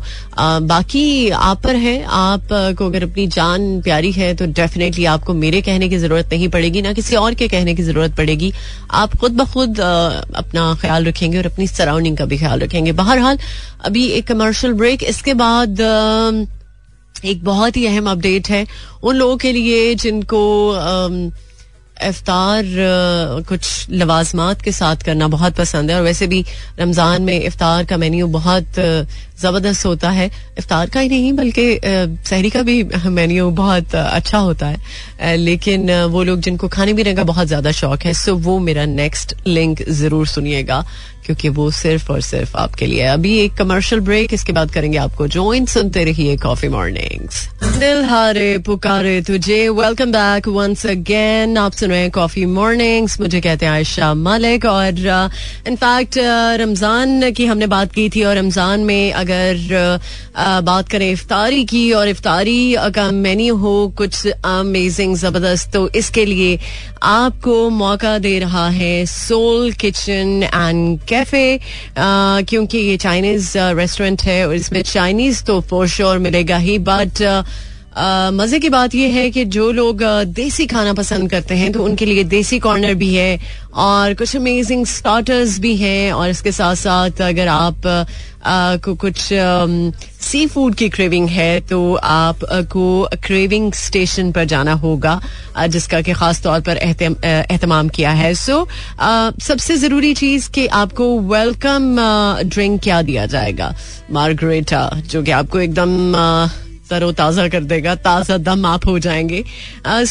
बाकी 0.67 1.05
आप 1.49 1.61
पर 1.63 1.75
है 1.83 1.95
आप 2.21 2.47
को 2.77 2.85
अगर 2.85 3.03
अपनी 3.03 3.27
जान 3.35 3.81
प्यारी 3.81 4.11
है 4.11 4.33
तो 4.41 4.45
डेफिनेटली 4.59 5.05
आपको 5.13 5.33
मेरे 5.43 5.61
कहने 5.67 5.89
की 5.89 5.97
जरूरत 5.97 6.33
नहीं 6.33 6.47
पड़ेगी 6.55 6.81
ना 6.81 6.93
किसी 6.93 7.15
और 7.15 7.33
के 7.43 7.47
कहने 7.53 7.75
की 7.75 7.83
जरूरत 7.83 8.15
पड़ेगी 8.17 8.51
आप 9.03 9.15
खुद 9.19 9.33
ब 9.41 9.45
खुद 9.53 9.79
अपना 9.83 10.73
ख्याल 10.81 11.05
रखेंगे 11.05 11.37
और 11.37 11.45
अपनी 11.51 11.67
सराउंडिंग 11.67 12.17
का 12.17 12.25
भी 12.33 12.37
ख्याल 12.37 12.59
रखेंगे 12.59 12.91
बहरहाल 13.01 13.39
अभी 13.85 14.05
एक 14.17 14.27
कमर्शियल 14.27 14.73
ब्रेक 14.83 15.03
इसके 15.13 15.33
बाद 15.45 15.81
एक 17.25 17.43
बहुत 17.43 17.77
ही 17.77 17.85
अहम 17.87 18.09
अपडेट 18.11 18.49
है 18.49 18.65
उन 19.03 19.15
लोगों 19.15 19.37
के 19.37 19.51
लिए 19.53 19.93
जिनको 20.03 20.43
इफ्तार 22.03 22.63
कुछ 23.47 23.87
लवाजमात 23.91 24.61
के 24.61 24.71
साथ 24.71 25.03
करना 25.05 25.27
बहुत 25.27 25.53
पसंद 25.55 25.91
है 25.91 25.97
और 25.97 26.03
वैसे 26.03 26.27
भी 26.27 26.43
रमज़ान 26.79 27.21
में 27.21 27.39
इफ्तार 27.39 27.83
का 27.89 27.97
मेन्यू 27.97 28.27
बहुत 28.35 28.79
ज़बरदस्त 29.41 29.85
होता 29.85 30.09
है 30.17 30.29
इफ्तार 30.59 30.89
का 30.89 30.99
ही 30.99 31.09
नहीं 31.09 31.31
बल्कि 31.33 31.63
सहरी 31.85 32.49
का 32.49 32.61
भी 32.71 32.81
मेन्यू 33.07 33.49
बहुत 33.61 33.95
अच्छा 33.95 34.37
होता 34.37 34.67
है 34.67 35.35
लेकिन 35.37 35.91
वो 36.17 36.23
लोग 36.31 36.39
जिनको 36.49 36.67
खाने 36.77 36.93
पीने 36.93 37.15
का 37.15 37.23
बहुत 37.31 37.47
ज़्यादा 37.47 37.71
शौक 37.81 38.03
है 38.05 38.13
सो 38.25 38.35
वो 38.49 38.59
मेरा 38.69 38.85
नेक्स्ट 38.99 39.35
लिंक 39.47 39.83
ज़रूर 39.89 40.27
सुनिएगा 40.27 40.85
क्योंकि 41.25 41.49
वो 41.57 41.69
सिर्फ 41.71 42.09
और 42.11 42.21
सिर्फ 42.21 42.55
आपके 42.63 42.85
लिए 42.85 43.03
अभी 43.13 43.37
एक 43.39 43.53
कमर्शियल 43.57 44.01
ब्रेक 44.07 44.33
इसके 44.33 44.53
बाद 44.53 44.71
करेंगे 44.71 44.97
आपको 45.05 45.27
ज्वाइन 45.35 45.65
सुनते 45.75 46.03
रहिए 46.09 46.35
कॉफी 46.45 46.67
मॉर्निंग 46.75 47.29
दिल 47.79 48.03
हारे 48.05 48.57
पुकारे 48.65 49.21
तुझे 49.27 49.57
वेलकम 49.79 50.11
बैक 50.11 50.47
वंस 50.57 50.85
अगेन 50.95 51.57
आप 51.57 51.71
सुन 51.79 51.89
रहे 51.89 51.99
हैं 52.01 52.11
कॉफी 52.17 52.45
मॉर्निंग्स 52.57 53.19
मुझे 53.21 53.41
कहते 53.41 53.65
हैं 53.65 53.71
आयशा 53.73 54.13
मालिक 54.27 54.65
और 54.65 54.83
इनफैक्ट 55.67 56.13
uh, 56.13 56.19
uh, 56.23 56.59
रमजान 56.61 57.31
की 57.37 57.45
हमने 57.45 57.67
बात 57.73 57.91
की 57.93 58.09
थी 58.15 58.23
और 58.23 58.35
रमजान 58.37 58.83
में 58.91 59.11
अगर 59.13 59.55
uh, 59.81 60.53
बात 60.65 60.89
करें 60.89 61.09
इफ्तारी 61.11 61.63
की 61.73 61.91
और 61.93 62.07
इफ्तारी 62.09 62.61
का 62.95 63.09
मेन्यू 63.25 63.55
हो 63.65 63.73
कुछ 63.97 64.25
अमेजिंग 64.27 65.15
जबरदस्त 65.17 65.71
तो 65.73 65.87
इसके 66.01 66.25
लिए 66.25 66.57
आपको 67.05 67.69
मौका 67.69 68.17
दे 68.19 68.37
रहा 68.39 68.67
है 68.81 68.95
Soul 69.05 69.71
kitchen 69.81 70.43
and 70.53 70.99
Cafe 71.15 71.45
uh, 71.57 72.49
क्योंकि 72.49 72.77
ये 72.77 72.95
चाइनीज 73.07 73.51
रेस्टोरेंट 73.81 74.19
uh, 74.19 74.25
है 74.27 74.47
और 74.47 74.53
इसमें 74.55 74.81
चाइनीज 74.95 75.43
तो 75.49 75.59
फोर 75.69 75.87
श्योर 75.97 76.19
मिलेगा 76.27 76.57
ही 76.67 76.77
बट 76.91 77.21
मज़े 77.97 78.59
की 78.59 78.69
बात 78.69 78.95
यह 78.95 79.13
है 79.15 79.29
कि 79.31 79.43
जो 79.55 79.71
लोग 79.71 80.03
देसी 80.35 80.65
खाना 80.67 80.93
पसंद 80.93 81.29
करते 81.31 81.55
हैं 81.55 81.71
तो 81.73 81.83
उनके 81.83 82.05
लिए 82.05 82.23
देसी 82.31 82.57
कॉर्नर 82.59 82.93
भी 83.03 83.13
है 83.13 83.37
और 83.83 84.13
कुछ 84.19 84.35
अमेजिंग 84.35 84.85
स्टार्टर्स 84.85 85.57
भी 85.59 85.75
हैं 85.77 86.11
और 86.13 86.29
इसके 86.29 86.51
साथ 86.51 86.75
साथ 86.75 87.21
अगर 87.21 87.47
आप 87.47 87.81
को 88.85 88.93
कुछ 89.03 89.27
सी 90.25 90.45
फूड 90.47 90.75
की 90.75 90.87
क्रेविंग 90.95 91.27
है 91.29 91.59
तो 91.69 91.93
आपको 92.03 92.85
क्रेविंग 93.25 93.71
स्टेशन 93.73 94.31
पर 94.31 94.45
जाना 94.55 94.73
होगा 94.83 95.19
जिसका 95.67 96.01
कि 96.01 96.13
खास 96.23 96.41
तौर 96.43 96.59
पर 96.69 96.77
एहतमाम 96.77 97.89
किया 97.95 98.11
है 98.23 98.33
सो 98.35 98.57
so, 98.63 99.41
सबसे 99.47 99.77
ज़रूरी 99.77 100.13
चीज़ 100.13 100.49
कि 100.55 100.67
आपको 100.83 101.07
वेलकम 101.31 101.95
ड्रिंक 102.49 102.81
क्या 102.83 103.01
दिया 103.01 103.25
जाएगा 103.37 103.73
मार्गरेटा 104.13 104.89
जो 105.11 105.23
कि 105.23 105.31
आपको 105.39 105.59
एकदम 105.59 105.97
तरोताज़ा 106.89 107.47
कर 107.49 107.63
देगा 107.71 107.95
ताज़ा 108.05 108.37
दम 108.47 108.65
आप 108.67 108.85
हो 108.87 108.97
जाएंगे 109.07 109.43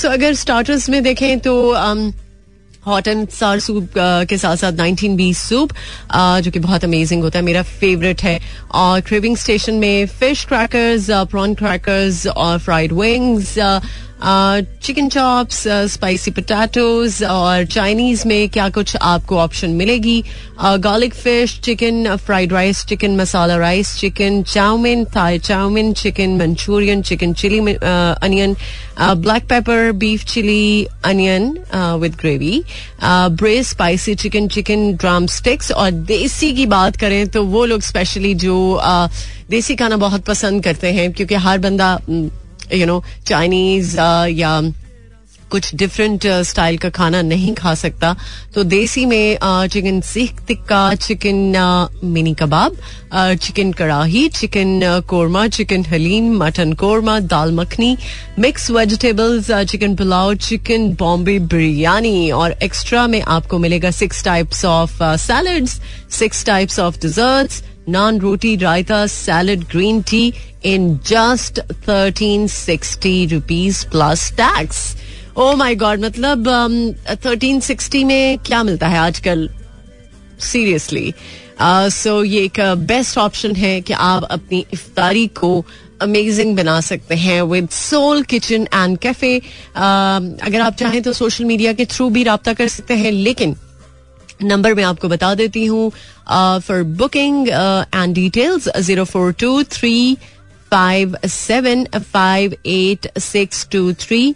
सो 0.03 0.09
अगर 0.09 0.35
स्टार्टर्स 0.45 0.89
में 0.91 1.03
देखें 1.03 1.39
तो 1.49 1.55
हॉट 2.87 3.07
एंड 3.09 3.29
सार 3.33 3.61
सूप 3.65 3.91
के 4.29 4.37
साथ 4.39 4.57
साथ 4.63 4.73
नाइनटीन 4.79 5.15
बीस 5.17 5.39
सूप 5.49 5.71
जो 6.45 6.51
कि 6.53 6.59
बहुत 6.67 6.85
अमेजिंग 6.85 7.23
होता 7.23 7.39
है 7.39 7.45
मेरा 7.45 7.63
फेवरेट 7.83 8.23
है 8.23 8.39
और 8.81 9.01
क्रेविंग 9.11 9.37
स्टेशन 9.45 9.75
में 9.85 10.07
फिश 10.21 10.45
क्रैकर्स 10.49 11.07
प्रॉन 11.31 11.55
क्रैकर्स 11.63 12.27
और 12.27 12.59
fried 12.67 12.93
wings 13.01 13.57
chicken 14.23 15.09
chops 15.11 15.63
spicy 15.93 16.31
potatoes 16.31 17.23
और 17.29 17.65
चाइनीज 17.67 18.23
में 18.27 18.49
क्या 18.49 18.69
कुछ 18.77 18.95
आपको 19.03 19.39
ऑप्शन 19.39 19.71
मिलेगी 19.81 20.23
garlic 20.63 21.15
fish 21.15 21.59
chicken 21.65 22.15
fried 22.27 22.53
rice 22.53 22.85
chicken 22.89 23.17
masala 23.17 23.57
rice 23.57 23.95
chicken 24.01 24.43
chow mein 24.53 25.05
Thai 25.17 25.39
chow mein 25.39 25.93
chicken 25.93 26.37
Manchurian 26.39 27.03
chicken 27.03 27.33
chilli 27.35 27.59
onion 27.85 28.55
black 29.01 29.49
pepper 29.49 29.91
beef 30.05 30.25
chilli 30.33 30.87
onion 31.05 31.49
with 32.01 32.15
gravy 32.21 32.63
brace 33.05 33.69
spicy 33.71 34.15
chicken 34.23 34.49
chicken 34.55 34.93
drumsticks 35.37 35.71
और 35.73 35.91
देसी 36.13 36.53
की 36.55 36.67
बात 36.77 36.97
करें 36.97 37.27
तो 37.29 37.45
वो 37.45 37.65
लोग 37.67 37.81
specially 37.83 38.33
जो 38.45 38.57
uh, 38.87 39.11
देसी 39.51 39.75
खाना 39.77 39.97
बहुत 40.07 40.25
पसंद 40.25 40.65
करते 40.65 40.93
हैं 40.93 41.13
क्योंकि 41.13 41.35
हर 41.35 41.59
बंदा 41.67 41.99
यू 42.73 42.87
नो 42.87 43.03
चाइनीज 43.29 43.95
या 44.39 44.61
कुछ 45.55 45.75
डिफरेंट 45.79 46.23
स्टाइल 46.47 46.75
uh, 46.77 46.83
का 46.83 46.89
खाना 46.95 47.21
नहीं 47.23 47.53
खा 47.55 47.75
सकता 47.81 48.15
तो 48.55 48.63
देसी 48.71 49.05
में 49.07 49.39
chicken 49.73 50.01
seekh 50.05 50.41
tikka 50.47 50.81
chicken 50.95 52.01
mini 52.15 52.33
kebab 52.41 52.77
chicken 53.43 53.71
kadai 53.81 54.29
chicken 54.39 54.81
korma 55.09 55.47
chicken 55.59 55.85
haleem 55.91 56.33
mutton 56.43 56.73
korma 56.81 57.19
dal 57.35 57.53
makhani 57.59 57.97
mix 58.47 58.71
vegetables 58.79 59.51
chicken 59.71 59.95
pulao 59.97 60.35
chicken 60.49 60.91
Bombay 61.01 61.39
biryani 61.55 62.31
और 62.41 62.57
एक्स्ट्रा 62.63 63.07
में 63.15 63.21
आपको 63.37 63.59
मिलेगा 63.67 63.91
six 64.01 64.25
types 64.25 64.65
of 64.75 64.99
salad 65.27 65.69
six 66.19 66.45
types 66.47 66.79
of 66.89 67.01
desserts 67.03 67.63
naan 67.97 68.21
roti 68.21 68.57
raita 68.67 69.07
salad 69.17 69.65
green 69.77 70.03
tea 70.11 70.27
in 70.75 70.95
just 71.07 71.61
thirteen 71.89 72.47
sixty 72.61 73.17
rupees 73.37 73.85
plus 73.93 74.31
tax 74.41 74.95
oh 75.37 75.53
my 75.57 75.75
god 75.75 76.05
मतलब 76.05 76.49
thirteen 77.25 77.57
um, 77.57 77.63
sixty 77.67 78.03
में 78.05 78.39
क्या 78.47 78.63
मिलता 78.65 78.89
है 78.89 78.99
आजकल 78.99 79.49
सीरियसली 80.51 81.11
सो 81.93 82.21
uh, 82.21 82.25
ये 82.31 82.43
एक 82.45 82.61
बेस्ट 82.89 83.15
uh, 83.19 83.23
ऑप्शन 83.25 83.55
है 83.57 83.81
कि 83.89 83.93
आप 83.93 84.25
अपनी 84.31 84.65
इफ्तारी 84.73 85.27
को 85.41 85.65
अमेजिंग 86.03 86.57
बना 86.57 86.81
सकते 86.91 87.15
हैं 87.25 87.41
with 87.53 87.69
Soul 87.79 88.23
Kitchen 88.35 88.67
and 88.75 88.97
Cafe 89.03 89.37
अगर 89.77 90.61
आप 90.61 90.75
चाहें 90.79 91.03
तो 91.03 91.13
सोशल 91.13 91.45
मीडिया 91.45 91.73
के 91.81 91.85
थ्रू 91.95 92.09
भी 92.17 92.23
रबता 92.31 92.53
कर 92.61 92.69
सकते 92.77 92.97
हैं 93.03 93.11
लेकिन 93.13 93.57
नंबर 94.43 94.75
मैं 94.75 94.85
आपको 94.85 95.09
बता 95.09 95.35
देती 95.43 95.65
हूँ 95.67 95.91
for 96.31 96.83
booking 97.03 97.49
and 97.53 98.15
details 98.15 98.69
zero 98.87 99.05
four 99.15 99.33
two 99.41 99.63
three 99.73 100.17
five 100.71 101.17
seven 101.35 101.87
five 101.99 102.57
eight 102.67 103.11
six 103.23 103.67
two 103.73 103.93
three 104.01 104.35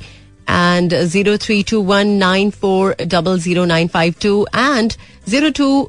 and 0.50 0.94
zero 1.12 1.36
three 1.44 1.62
two 1.70 1.80
one 1.90 2.08
nine 2.22 2.50
four 2.60 2.94
double 3.06 3.38
zero 3.40 3.64
nine 3.74 3.88
five 3.94 4.14
two 4.22 4.34
and 4.56 4.92
zero 5.28 5.50
two 5.58 5.88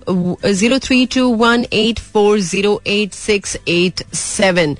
zero 0.61 0.77
three 0.85 1.05
two 1.15 1.27
one 1.43 1.65
eight 1.73 1.99
four 2.13 2.39
zero 2.49 2.81
eight 2.97 3.13
six 3.13 3.57
eight 3.67 4.03
seven 4.15 4.75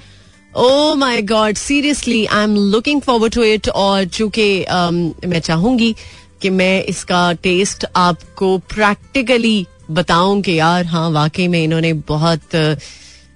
oh 0.58 0.96
my 1.00 1.22
god 1.32 1.56
seriously 1.58 2.26
I 2.26 2.44
am 2.44 2.56
looking 2.72 3.02
forward 3.02 3.34
to 3.34 3.44
it 3.44 3.70
और 3.70 4.06
चूंकि 4.06 4.50
um, 4.76 5.26
मैं 5.26 5.40
चाहूंगी 5.40 5.96
कि 6.42 6.50
मैं 6.50 6.82
इसका 6.84 7.32
test 7.44 7.86
आपको 7.96 8.58
practically 8.74 9.66
बताऊं 10.00 10.42
कि 10.42 10.60
यार 10.60 10.86
हाँ 10.86 11.10
वाकई 11.12 11.48
में 11.56 11.64
इन्होंने 11.64 11.94
बहुत 12.08 12.52
uh, 12.56 12.76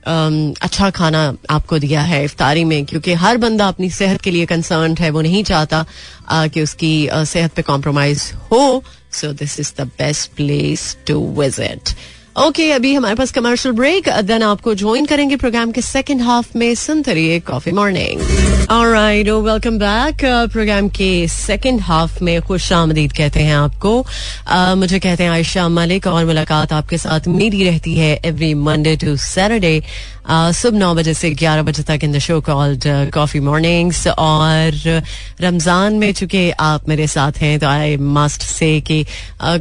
अच्छा 0.08 0.90
खाना 0.96 1.20
आपको 1.50 1.78
दिया 1.80 2.02
है 2.02 2.24
इफ्तारी 2.24 2.64
में 2.66 2.84
क्योंकि 2.86 3.14
हर 3.24 3.38
बंदा 3.44 3.68
अपनी 3.68 3.90
सेहत 3.90 4.22
के 4.22 4.32
लिए 4.32 4.46
कंसर्न 4.46 4.96
है 5.00 5.10
वो 5.10 5.22
नहीं 5.22 5.44
चाहता 5.44 5.86
कि 6.54 6.62
उसकी 6.64 7.08
सेहत 7.28 7.54
पे 7.56 7.62
कॉम्प्रोमाइज 7.72 8.32
हो 8.52 8.84
so 9.22 9.32
this 9.44 9.60
is 9.60 9.74
the 9.80 9.88
best 10.00 10.32
place 10.36 10.96
to 11.08 11.20
visit 11.40 11.90
okay 12.42 12.70
अभी 12.72 12.94
हमारे 12.94 13.16
पास 13.16 13.32
कमर्शियल 13.32 13.74
ब्रेक 13.76 14.08
देन 14.28 14.44
आपको 14.44 14.74
ज्वाइन 14.76 15.06
करेंगे 15.06 15.36
प्रोग्राम 15.38 15.72
के 15.72 15.82
सेकंड 15.82 16.22
हाफ 16.22 16.56
में 16.56 16.74
सुनते 16.76 17.14
रहिए 17.14 17.40
coffee 17.50 17.72
morning 17.80 18.70
alright 18.72 19.30
welcome 19.30 19.78
back 19.80 20.24
programme 20.52 20.88
के 20.98 21.10
सेकंड 21.30 21.82
हाफ 21.90 22.22
में 22.22 22.42
खुश 22.42 22.72
आमदीद 22.74 23.12
कहते 23.18 23.40
हैं 23.44 23.56
आपको 23.56 23.94
uh, 24.02 24.76
मुझे 24.78 25.00
कहते 25.00 25.24
हैं 25.24 25.30
आयशा 25.32 25.68
मलिक 25.70 26.08
और 26.08 26.26
मुलाकात 26.26 26.74
आपके 26.74 26.98
साथ 26.98 27.28
मेरी 27.36 27.64
रहती 27.64 27.96
है 27.98 28.12
एवरी 28.26 28.54
मंडे 28.70 28.96
टू 29.06 29.16
सैटरडे 29.26 29.82
सुबह 30.56 30.78
नौ 30.80 30.94
बजे 30.96 31.14
से 31.14 31.30
ग्यारह 31.32 31.64
बजे 31.70 31.84
तक 31.88 32.04
in 32.04 32.12
the 32.12 32.20
show 32.26 32.40
called 32.42 32.84
coffee 33.14 33.40
mornings 33.50 34.06
और 34.08 34.74
uh, 35.00 35.04
रमजान 35.44 35.94
में 36.00 36.12
चूंकि 36.14 36.50
आप 36.72 36.90
मेरे 36.90 37.08
साथ 37.16 37.42
हैं 37.42 37.58
तो 37.60 37.68
आई 37.68 37.98
मस्ट 38.22 38.42
से 38.44 38.80
कि 38.92 39.06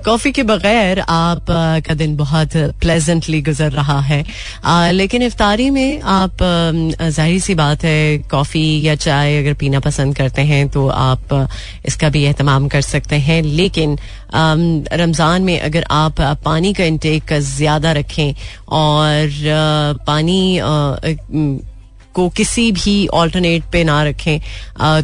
कॉफी 0.04 0.30
uh, 0.30 0.36
के 0.36 0.42
बगैर 0.54 1.00
आप 1.08 1.46
का 1.88 1.94
दिन 1.94 2.16
बहुत 2.16 2.56
प्लेजेंटली 2.80 3.40
गुजर 3.42 3.72
रहा 3.72 4.00
है 4.00 4.24
आ, 4.64 4.90
लेकिन 4.90 5.22
इफ्तारी 5.22 5.68
में 5.70 6.00
आप 6.14 6.36
जाहिर 6.42 7.40
सी 7.40 7.54
बात 7.54 7.84
है 7.84 8.18
कॉफ़ी 8.30 8.80
या 8.86 8.94
चाय 8.94 9.38
अगर 9.42 9.54
पीना 9.60 9.80
पसंद 9.80 10.16
करते 10.16 10.42
हैं 10.52 10.68
तो 10.68 10.86
आप 10.88 11.48
इसका 11.88 12.08
भी 12.16 12.24
अहतमाम 12.26 12.68
कर 12.68 12.80
सकते 12.82 13.16
हैं 13.28 13.42
लेकिन 13.42 13.98
रमज़ान 14.34 15.42
में 15.44 15.58
अगर 15.60 15.84
आप 15.90 16.20
पानी 16.44 16.72
का 16.74 16.84
इंटेक 16.84 17.32
ज़्यादा 17.40 17.92
रखें 17.92 18.32
और 18.78 19.98
पानी 20.06 20.42
को 22.14 22.28
किसी 22.36 22.70
भी 22.72 22.94
ऑल्टरनेट 23.20 23.64
पे 23.72 23.82
ना 23.84 24.02
रखें 24.04 24.38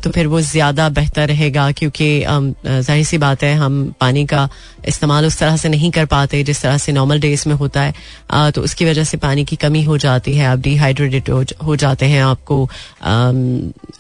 तो 0.03 0.11
फिर 0.11 0.27
वो 0.35 0.41
ज़्यादा 0.51 0.89
बेहतर 0.99 1.29
रहेगा 1.29 1.71
क्योंकि 1.81 2.09
जाहिर 2.27 3.05
सी 3.05 3.19
बात 3.19 3.43
है 3.43 3.55
हम 3.63 3.85
पानी 4.01 4.25
का 4.33 4.49
इस्तेमाल 4.89 5.27
उस 5.27 5.39
तरह 5.39 5.57
से 5.63 5.69
नहीं 5.69 5.91
कर 5.93 6.07
पाते 6.15 6.43
जिस 6.51 6.63
तरह 6.63 6.79
से 6.79 6.93
नॉर्मल 6.93 7.21
डेज 7.21 7.45
में 7.47 7.55
होता 7.63 7.83
है 7.83 8.51
तो 8.55 8.63
उसकी 8.69 8.85
वजह 8.85 9.05
से 9.05 9.17
पानी 9.27 9.45
की 9.51 9.57
कमी 9.65 9.83
हो 9.85 9.99
जाती 10.05 10.35
है 10.37 10.47
आप 10.47 10.59
डिहाइड्रेटेड 10.69 11.53
हो 11.67 11.77
जाते 11.85 12.07
हैं 12.13 12.23
आपको 12.25 12.69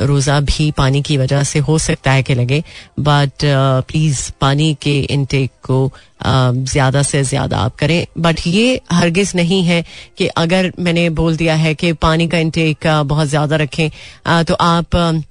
रोज़ा 0.08 0.40
भी 0.50 0.70
पानी 0.78 1.02
की 1.08 1.16
वजह 1.18 1.42
से 1.52 1.58
हो 1.70 1.78
सकता 1.88 2.10
है 2.12 2.22
कि 2.28 2.34
लगे 2.34 2.62
बट 3.08 3.38
प्लीज़ 3.88 4.30
पानी 4.40 4.74
के 4.82 4.98
इनटेक 5.00 5.50
को 5.66 5.90
ज़्यादा 6.26 7.02
से 7.02 7.22
ज़्यादा 7.24 7.58
आप 7.58 7.76
करें 7.78 8.04
बट 8.22 8.40
ये 8.46 8.80
हरगिज़ 8.92 9.32
नहीं 9.36 9.62
है 9.64 9.84
कि 10.18 10.26
अगर 10.36 10.72
मैंने 10.78 11.08
बोल 11.20 11.36
दिया 11.36 11.54
है 11.54 11.74
कि 11.74 11.92
पानी 12.02 12.28
का 12.28 12.38
इंटेक 12.38 12.86
बहुत 13.06 13.28
ज़्यादा 13.28 13.56
रखें 13.56 13.88
तो 14.48 14.54
आप 14.60 15.22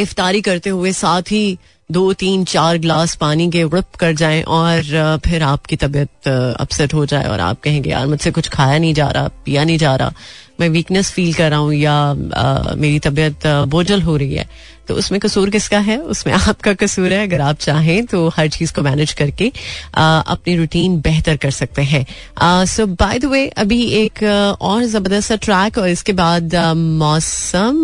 इफ्तारी 0.00 0.40
करते 0.42 0.70
हुए 0.70 0.92
साथ 0.92 1.30
ही 1.32 1.58
दो 1.92 2.12
तीन 2.20 2.44
चार 2.44 2.78
ग्लास 2.78 3.14
पानी 3.20 3.50
के 3.50 3.62
उड़प 3.64 3.94
कर 4.00 4.12
जाएं 4.14 4.42
और 4.42 4.82
फिर 5.26 5.42
आपकी 5.42 5.76
तबीयत 5.84 6.28
अपसेट 6.60 6.94
हो 6.94 7.04
जाए 7.06 7.28
और 7.28 7.40
आप 7.40 7.60
कहेंगे 7.62 7.90
यार 7.90 8.06
मुझसे 8.06 8.30
कुछ 8.38 8.48
खाया 8.56 8.78
नहीं 8.78 8.92
जा 8.94 9.06
रहा 9.16 9.28
पिया 9.44 9.64
नहीं 9.64 9.78
जा 9.78 9.94
रहा 9.96 10.12
मैं 10.60 10.68
वीकनेस 10.68 11.10
फील 11.12 11.34
कर 11.34 11.50
रहा 11.50 11.58
हूँ 11.58 11.74
या 11.74 11.92
आ, 11.92 12.74
मेरी 12.74 12.98
तबीयत 12.98 13.46
बोझल 13.70 14.02
हो 14.02 14.16
रही 14.16 14.34
है 14.34 14.48
तो 14.88 14.94
उसमें 14.96 15.18
कसूर 15.20 15.50
किसका 15.50 15.78
है 15.86 15.96
उसमें 16.12 16.32
आपका 16.34 16.72
कसूर 16.82 17.12
है 17.12 17.22
अगर 17.26 17.40
आप 17.40 17.56
चाहें 17.60 18.04
तो 18.06 18.26
हर 18.36 18.48
चीज 18.50 18.70
को 18.78 18.82
मैनेज 18.82 19.12
करके 19.14 19.50
आ, 19.94 20.04
अपनी 20.20 20.56
रूटीन 20.56 21.00
बेहतर 21.00 21.36
कर 21.42 21.50
सकते 21.58 21.82
हैं 21.90 22.64
सो 22.74 22.86
बाय 23.02 23.18
द 23.18 23.24
वे 23.34 23.46
अभी 23.64 23.82
एक 24.02 24.22
और 24.62 24.84
जबरदस्त 24.84 25.32
ट्रैक 25.44 25.78
और 25.78 25.88
इसके 25.88 26.12
बाद 26.22 26.54
मौसम 27.02 27.76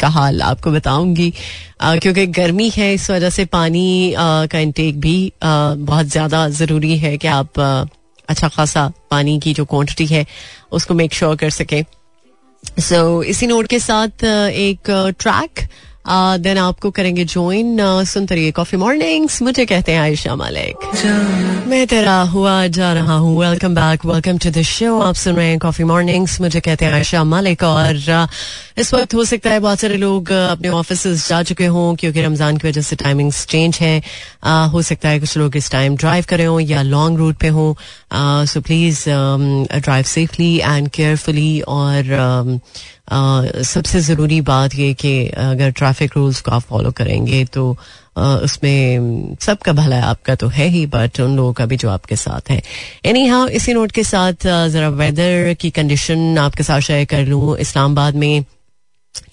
का 0.00 0.08
हाल 0.18 0.42
आपको 0.42 0.70
बताऊंगी 0.72 1.32
क्योंकि 2.02 2.26
गर्मी 2.40 2.70
है 2.76 2.92
इस 2.94 3.10
वजह 3.10 3.30
से 3.30 3.44
पानी 3.58 4.12
आ, 4.12 4.24
का 4.46 4.58
इंटेक 4.58 5.00
भी 5.00 5.16
आ, 5.42 5.74
बहुत 5.74 6.06
ज्यादा 6.12 6.48
जरूरी 6.62 6.96
है 6.98 7.16
कि 7.18 7.28
आप 7.38 7.60
अच्छा 8.28 8.48
खासा 8.48 8.90
पानी 9.10 9.38
की 9.40 9.52
जो 9.54 9.64
क्वांटिटी 9.74 10.06
है 10.14 10.24
उसको 10.78 10.94
मेक 11.00 11.12
श्योर 11.14 11.36
कर 11.36 11.50
सकें 11.50 11.82
सो 12.80 12.94
so, 12.94 13.22
इसी 13.30 13.46
नोट 13.46 13.66
के 13.70 13.78
साथ 13.78 14.24
uh, 14.26 14.30
एक 14.48 14.90
ट्रैक 15.20 15.60
uh, 15.60 15.68
देन 16.06 16.56
uh, 16.56 16.62
आपको 16.62 16.90
करेंगे 16.96 17.24
ज्वाइन 17.24 17.76
सुनते 18.06 18.34
रहिए 18.34 18.50
कॉफी 18.52 18.76
मॉर्निंग्स 18.76 19.40
मुझे 19.42 19.64
कहते 19.66 19.92
हैं 19.92 20.00
आयशा 20.00 20.34
मालिक 20.36 21.64
मैं 21.68 21.86
तेरा 21.90 22.18
हुआ 22.32 22.66
जा 22.76 22.92
रहा 22.94 23.14
हूँ 23.18 23.38
welcome 23.38 23.74
back 23.74 24.04
welcome 24.06 24.38
to 24.44 24.50
the 24.58 24.62
show 24.72 24.98
आप 25.02 25.14
सुन 25.22 25.36
रहे 25.36 25.46
हैं 25.48 25.58
कॉफी 25.58 25.84
मॉर्निंग्स 25.92 26.40
मुझे 26.40 26.60
कहते 26.60 26.84
हैं 26.84 26.92
आयशा 26.92 27.22
मालिक 27.32 27.62
और 27.70 27.98
uh, 28.00 28.26
इस 28.80 28.92
वक्त 28.94 29.14
हो 29.14 29.24
सकता 29.32 29.50
है 29.50 29.60
बहुत 29.60 29.80
सारे 29.80 29.96
लोग 30.04 30.24
uh, 30.28 30.32
अपने 30.50 30.68
ऑफिस 30.82 31.06
जा 31.28 31.42
चुके 31.52 31.66
हों 31.76 31.94
क्योंकि 32.00 32.22
रमजान 32.22 32.56
की 32.56 32.68
वजह 32.68 32.82
से 32.90 32.96
टाइमिंग्स 33.04 33.44
चेंज 33.54 33.78
है 33.80 33.98
हो 34.72 34.82
सकता 34.82 35.08
है 35.08 35.20
कुछ 35.20 35.36
लोग 35.38 35.56
इस 35.56 35.70
टाइम 35.72 35.96
ड्राइव 35.96 36.24
करे 36.28 36.44
हों 36.44 36.60
या 36.60 36.82
लॉन्ग 36.82 37.18
रूट 37.18 37.36
पे 37.40 37.48
हों 37.56 37.74
so 38.46 38.60
please 38.60 39.04
drive 39.08 40.04
safely 40.08 40.56
and 40.58 40.88
carefully 40.94 41.60
और 41.60 42.04
um, 42.60 42.60
सबसे 43.12 44.00
ज़रूरी 44.00 44.40
बात 44.40 44.74
यह 44.74 44.92
कि 45.00 45.26
अगर 45.38 45.70
ट्रैफिक 45.76 46.16
रूल्स 46.16 46.40
को 46.40 46.50
आप 46.52 46.62
फॉलो 46.68 46.90
करेंगे 46.96 47.44
तो 47.52 47.68
उसमें 48.18 49.36
सबका 49.42 49.72
भला 49.72 50.00
आपका 50.04 50.34
तो 50.44 50.48
है 50.56 50.66
ही 50.70 50.84
बट 50.86 51.20
उन 51.20 51.36
लोगों 51.36 51.52
का 51.52 51.66
भी 51.66 51.76
जो 51.76 51.88
आपके 51.90 52.16
साथ 52.16 52.50
है 52.50 52.60
एनी 53.06 53.26
हाउ 53.26 53.46
इसी 53.58 53.74
नोट 53.74 53.92
के 53.92 54.04
साथ 54.04 54.46
ज़रा 54.72 54.88
वेदर 55.02 55.52
की 55.60 55.70
कंडीशन 55.80 56.36
आपके 56.38 56.62
साथ 56.62 56.80
शेयर 56.88 57.04
कर 57.10 57.26
लूँ 57.26 57.56
इस्लामाबाद 57.56 58.16
में 58.24 58.44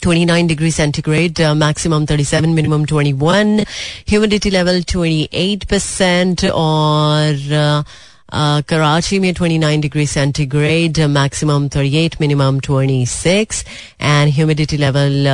29 0.05 0.47
degree 0.47 0.71
centigrade 0.71 1.41
maximum 1.63 2.05
37 2.05 2.45
minimum 2.45 2.85
21 2.91 3.65
humidity 4.09 4.49
level 4.49 4.81
28 4.81 5.65
percent 5.71 6.45
और 6.45 7.35
uh, 7.83 7.91
कराची 8.33 9.17
में 9.19 9.31
29 9.33 9.81
degree 9.81 10.05
centigrade 10.07 10.99
maximum 11.15 11.67
38 11.75 12.15
minimum 12.21 12.59
26 12.69 13.63
and 14.01 14.31
humidity 14.33 14.77
level 14.77 15.27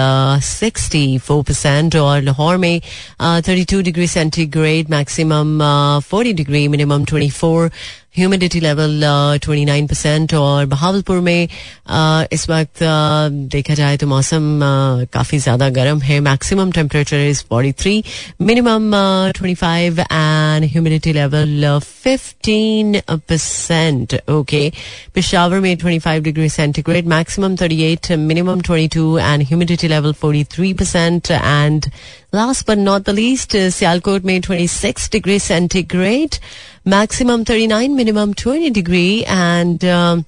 64 0.62 1.20
percent 1.32 1.96
और 1.96 2.22
लाहौर 2.22 2.58
में 2.64 2.80
uh, 2.80 3.42
32 3.50 3.84
degree 3.84 4.08
centigrade 4.16 4.90
maximum 4.90 5.58
uh, 5.62 6.04
40 6.14 6.34
degree 6.38 6.68
minimum 6.68 7.06
24 7.14 7.70
humidity 8.18 8.60
level 8.60 9.02
twenty 9.44 9.64
nine 9.66 9.88
percent 9.88 10.34
और 10.34 10.66
बहावलपुर 10.66 11.20
में 11.28 11.48
uh, 11.48 12.26
इस 12.34 12.48
वक्त 12.50 12.82
uh, 12.84 13.46
देखा 13.54 13.74
जाए 13.80 13.98
तो 14.04 14.08
मौसम 14.08 14.48
uh, 14.66 15.12
काफ़ी 15.14 15.38
ज़्यादा 15.40 15.68
गर्म 15.78 16.00
है 16.02 16.20
maximum 16.30 16.72
temperature 16.80 17.20
is 17.28 17.44
forty 17.50 17.72
three 17.82 18.04
minimum 18.42 18.90
twenty 19.38 19.56
five 19.62 20.00
and 20.02 20.64
humidity 20.72 21.14
level 21.14 21.80
fifteen 22.04 23.00
percent 23.14 24.20
okay 24.38 24.72
Peshawar 25.16 25.60
में 25.68 25.76
twenty 25.76 26.00
five 26.08 26.24
degree 26.24 26.50
centigrade 26.58 27.08
maximum 27.16 27.56
thirty 27.62 27.82
eight 27.92 28.12
minimum 28.28 28.62
twenty 28.68 28.88
two 28.98 29.18
and 29.18 29.44
humidity 29.48 29.88
level 29.98 30.14
forty 30.22 30.44
three 30.56 30.74
percent 30.82 31.32
and 31.32 31.86
Last 32.34 32.66
but 32.66 32.78
not 32.78 33.06
the 33.06 33.14
least, 33.14 33.56
uh, 33.56 33.70
Sialkot 33.72 34.26
made 34.26 34.44
26 34.44 35.08
degrees 35.08 35.44
centigrade, 35.44 36.40
maximum 36.84 37.46
39, 37.46 37.96
minimum 37.96 38.34
20 38.34 38.70
degree, 38.72 39.24
and 39.26 39.84
um, 39.86 40.26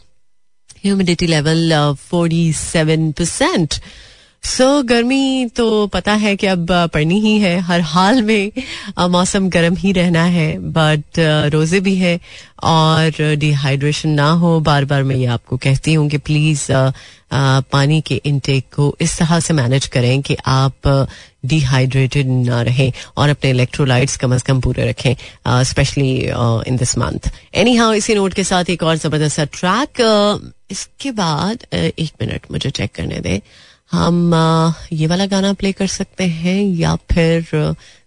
humidity 0.76 1.28
level 1.28 1.74
of 1.74 1.96
uh, 1.96 1.96
47 1.98 3.12
percent. 3.14 3.82
So 4.48 4.66
गर्मी 4.88 5.46
तो 5.56 5.66
पता 5.94 6.14
है 6.22 6.36
कि 6.38 6.48
अब 6.48 6.68
पड़नी 6.94 7.20
ही 7.22 7.38
है 7.40 7.60
हर 7.68 7.82
हाल 7.94 8.22
में 8.24 8.52
मौसम 9.12 9.48
गर्म 9.50 9.76
ही 9.80 9.92
रहना 9.94 10.24
है 10.36 10.48
बट 10.74 11.20
रोजे 11.54 11.80
भी 11.88 11.96
है 11.96 12.20
और 12.74 13.22
डिहाइड्रेशन 13.40 14.10
ना 14.10 14.30
हो 14.44 14.60
बार 14.60 14.86
बार 14.86 15.04
मैं 15.04 15.16
ये 15.16 15.26
आपको 15.38 15.58
कहती 15.66 15.94
हूँ 15.94 16.10
कि 16.10 16.18
प्लीज 16.30 16.66
पानी 17.72 18.00
के 18.08 18.16
इनटेक 18.26 18.66
को 18.76 18.96
इस 19.02 19.18
तरह 19.20 19.40
से 19.40 19.54
मैनेज 19.54 19.88
करें 19.98 20.22
कि 20.30 20.38
आप 20.48 21.08
डिहाइड्रेटेड 21.46 22.30
ना 22.32 22.62
रहें 22.70 22.92
और 23.18 23.30
अपने 23.30 23.50
इलेक्ट्रोलाइट्स 23.50 24.16
कम 24.18 24.34
अज 24.36 24.42
कम 24.44 24.62
पूरे 24.62 24.90
रखें 24.90 25.14
specially 25.72 26.14
in 26.68 26.78
this 26.78 26.98
month 26.98 27.30
anyhow 27.76 27.94
इसी 27.94 28.16
नोट 28.16 28.34
के 28.34 28.44
साथ 28.44 28.70
एक 28.70 28.84
और 28.84 28.96
जबरदस्त 28.98 29.40
ट्रैक 29.60 30.02
इसके 30.72 31.12
बाद 31.12 31.64
एक 31.74 32.12
मिनट 32.22 32.46
मुझे 32.52 32.70
चेक 32.70 32.92
करने 32.96 33.20
दें 33.28 33.40
हम 33.92 34.34
ये 34.94 35.08
वाला 35.08 35.26
गाना 35.28 35.54
प्ले 35.60 35.72
कर 35.74 35.88
सकते 35.92 36.24
हैं 36.42 36.62
या 36.80 36.96
फिर 37.14 37.48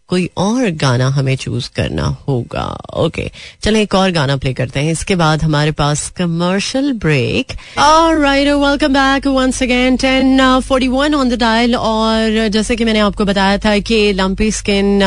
कोई 0.09 0.29
और 0.39 0.69
गाना 0.83 1.07
हमें 1.17 1.35
चूज 1.43 1.67
करना 1.77 2.05
होगा 2.27 2.65
ओके 3.03 3.31
चले 3.63 3.83
एक 3.83 3.95
और 3.95 4.11
गाना 4.13 4.37
प्ले 4.37 4.53
करते 4.55 4.81
हैं 4.81 4.93
इसके 4.93 5.15
बाद 5.17 5.43
हमारे 5.43 5.71
पास 5.81 6.09
commercial 6.17 6.93
break 7.05 7.53
right 7.79 8.49
welcome 8.49 8.93
back 8.95 9.27
once 9.37 9.63
again 9.63 9.97
ten 10.05 10.43
forty 10.69 10.89
one 10.97 11.15
on 11.15 11.29
the 11.31 11.39
dial 11.41 11.77
और 11.77 12.49
जैसे 12.59 12.77
कि 12.77 12.85
मैंने 12.85 12.99
आपको 13.09 13.25
बताया 13.33 13.59
था 13.65 13.77
कि 13.91 14.01
लंपी 14.23 14.51
स्किन 14.61 15.01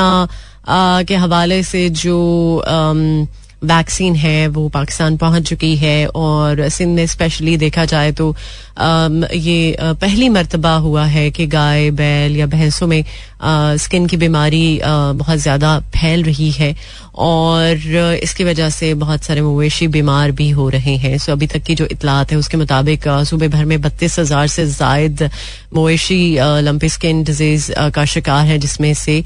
के 0.69 1.15
हवाले 1.23 1.61
से 1.63 1.89
जो 2.03 2.21
um, 2.69 3.27
वैक्सीन 3.67 4.15
है 4.25 4.47
वो 4.57 4.67
पाकिस्तान 4.75 5.17
पहुंच 5.17 5.47
चुकी 5.49 5.75
है 5.83 5.97
और 6.23 6.67
सिंध 6.77 6.95
में 6.95 7.05
स्पेशली 7.13 7.55
देखा 7.57 7.85
जाए 7.93 8.11
तो 8.21 8.35
ये 8.79 9.75
पहली 9.79 10.27
मरतबा 10.29 10.75
हुआ 10.77 11.03
है 11.05 11.29
कि 11.31 11.47
गाय 11.47 11.89
बैल 11.97 12.35
या 12.37 12.45
भैंसों 12.47 12.87
में 12.87 13.03
स्किन 13.79 14.05
की 14.07 14.17
बीमारी 14.17 14.79
बहुत 14.85 15.37
ज़्यादा 15.39 15.79
फैल 15.95 16.23
रही 16.23 16.49
है 16.51 16.75
और 17.27 17.65
इसकी 18.23 18.43
वजह 18.43 18.69
से 18.69 18.93
बहुत 18.93 19.23
सारे 19.23 19.41
मवेशी 19.41 19.87
बीमार 19.87 20.31
भी 20.39 20.49
हो 20.57 20.67
रहे 20.69 20.95
हैं 21.03 21.17
सो 21.17 21.31
अभी 21.31 21.47
तक 21.47 21.63
की 21.67 21.75
जो 21.75 21.85
इतलात 21.91 22.31
है 22.31 22.37
उसके 22.37 22.57
मुताबिक 22.57 23.07
सूबे 23.29 23.47
भर 23.55 23.65
में 23.65 23.79
बत्तीस 23.81 24.17
हजार 24.19 24.47
से 24.55 24.65
जायद 24.71 25.23
मवेशी 25.77 26.19
लंपी 26.61 26.89
स्किन 26.89 27.23
डिजीज 27.23 27.71
का 27.95 28.05
शिकार 28.15 28.45
है 28.47 28.57
जिसमें 28.65 28.93
से 29.03 29.23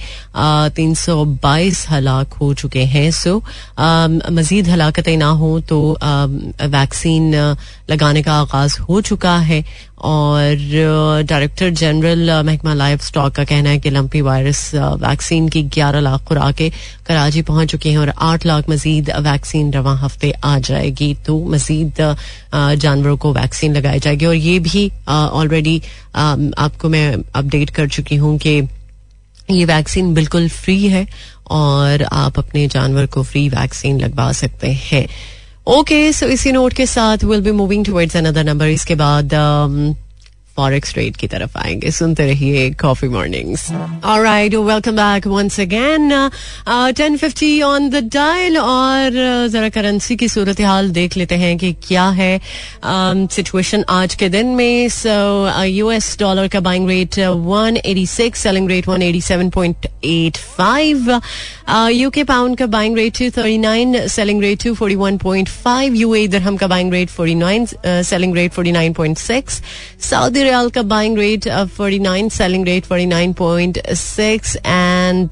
तीन 0.75 0.93
सौ 1.05 1.23
बाईस 1.43 1.85
हलाक 1.89 2.33
हो 2.41 2.53
चुके 2.61 2.83
हैं 2.93 3.09
सो 3.21 3.37
मजीद 4.31 4.69
हलाकतें 4.69 5.15
ना 5.17 5.29
हों 5.41 5.59
तो 5.69 5.81
वैक्सीन 6.69 7.33
लगाने 7.91 8.21
का 8.21 8.33
आगाज 8.39 8.77
हो 8.89 8.99
चुका 9.01 9.35
है 9.49 9.63
और 10.07 11.23
डायरेक्टर 11.29 11.69
जनरल 11.79 12.31
महकमा 12.45 12.73
लाइफ 12.73 13.01
स्टॉक 13.03 13.33
का 13.35 13.43
कहना 13.43 13.69
है 13.69 13.79
कि 13.79 13.89
लंपी 13.89 14.21
वायरस 14.27 14.59
वैक्सीन 14.75 15.47
की 15.55 15.63
ग्यारह 15.75 15.99
लाख 15.99 16.23
खुराकें 16.27 16.69
कराची 17.07 17.41
पहुंच 17.49 17.71
चुकी 17.71 17.91
हैं 17.91 17.97
और 17.97 18.13
आठ 18.29 18.45
लाख 18.45 18.69
मजीद 18.69 19.09
वैक्सीन 19.29 19.73
रवा 19.73 19.93
हफ्ते 20.03 20.31
आ 20.45 20.57
जाएगी 20.69 21.13
तो 21.25 21.39
मजीद 21.53 22.01
जानवरों 22.81 23.15
को 23.25 23.33
वैक्सीन 23.33 23.75
लगाई 23.77 23.99
जाएगी 24.07 24.25
और 24.25 24.35
ये 24.35 24.57
भी 24.69 24.89
ऑलरेडी 25.17 25.81
आपको 26.25 26.89
मैं 26.97 27.07
अपडेट 27.15 27.69
कर 27.79 27.87
चुकी 27.97 28.15
हूं 28.25 28.37
कि 28.45 28.59
ये 29.51 29.65
वैक्सीन 29.65 30.13
बिल्कुल 30.13 30.47
फ्री 30.49 30.79
है 30.87 31.07
और 31.57 32.03
आप 32.11 32.37
अपने 32.39 32.67
जानवर 32.77 33.05
को 33.13 33.23
फ्री 33.33 33.47
वैक्सीन 33.49 33.99
लगवा 34.01 34.31
सकते 34.43 34.71
हैं 34.91 35.07
ओके 35.77 35.97
सो 36.13 36.25
इसी 36.35 36.51
नोट 36.51 36.73
के 36.73 36.85
साथ 36.91 37.23
will 37.31 37.41
be 37.47 37.51
moving 37.57 37.85
towards 37.85 38.15
another 38.17 38.43
number 38.43 38.67
इसके 38.67 38.95
बाद 39.05 39.33
um, 39.39 39.73
फॉरेक्स 40.59 40.93
रेट 40.95 41.15
की 41.17 41.27
तरफ 41.33 41.55
आएंगे 41.57 41.91
सुनते 41.97 42.25
रहिए 42.29 42.69
coffee 42.79 43.07
mornings 43.15 43.67
alright 44.13 44.55
welcome 44.69 44.95
back 44.95 45.27
once 45.33 45.59
again 45.59 46.11
ten 46.95 47.15
fifty 47.21 47.51
on 47.69 47.89
the 47.89 48.03
dial 48.15 48.57
और 48.57 49.11
uh, 49.11 49.51
जरा 49.53 49.69
करेंसी 49.77 50.15
की 50.23 50.27
सूरत 50.35 50.59
हाल 50.61 50.89
देख 50.97 51.15
लेते 51.17 51.35
हैं 51.43 51.57
कि 51.57 51.71
क्या 51.87 52.07
है 52.21 52.31
सिचुएशन 53.35 53.81
um, 53.83 53.89
आज 53.89 54.15
के 54.23 54.29
दिन 54.33 54.47
में 54.57 54.89
सो 54.97 55.63
यूएस 55.65 56.15
डॉलर 56.19 56.47
का 56.55 56.59
buying 56.67 56.89
rate 56.89 57.19
one 57.45 57.77
eighty 57.85 58.05
six 58.15 58.41
selling 58.49 58.69
rate 58.69 58.87
one 58.87 59.01
eighty 59.09 59.21
seven 59.29 59.49
point 59.59 59.87
eight 60.15 60.37
five 60.57 61.09
UK 61.99 62.23
pound 62.33 62.57
का 62.57 62.65
buying 62.75 62.97
rate 62.97 63.17
two 63.19 63.29
thirty 63.39 63.57
nine 63.69 64.07
selling 64.17 64.41
rate 64.43 64.63
two 64.63 64.73
forty 64.83 64.95
one 65.05 65.17
point 65.23 65.49
five 65.63 65.95
UAE 66.03 66.27
dirham 66.35 66.57
का 66.57 66.67
buying 66.75 66.93
rate 66.93 67.09
forty 67.17 67.35
nine 67.47 67.65
selling 68.11 68.35
rate 68.35 68.51
forty 68.59 68.71
nine 68.81 68.93
point 69.01 69.17
six 69.29 69.61
Saudi 70.09 70.48
riyal 70.49 70.69
का 70.75 70.81
buying 70.91 71.17
rate 71.17 71.43
forty 71.73 71.97
nine 71.99 72.29
selling 72.35 72.63
rate 72.65 72.85
forty 72.85 73.05
nine 73.05 73.33
point 73.41 73.77
six 73.95 74.55
and 74.65 75.29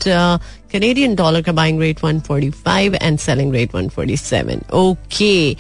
Canadian 0.74 1.16
dollar 1.16 1.42
का 1.42 1.52
buying 1.60 1.80
rate 1.82 2.04
one 2.04 2.20
forty 2.28 2.50
five 2.66 2.96
and 2.96 3.18
selling 3.20 3.54
rate 3.54 3.74
one 3.76 3.88
forty 3.96 4.18
seven 4.18 4.62
okay 4.80 5.56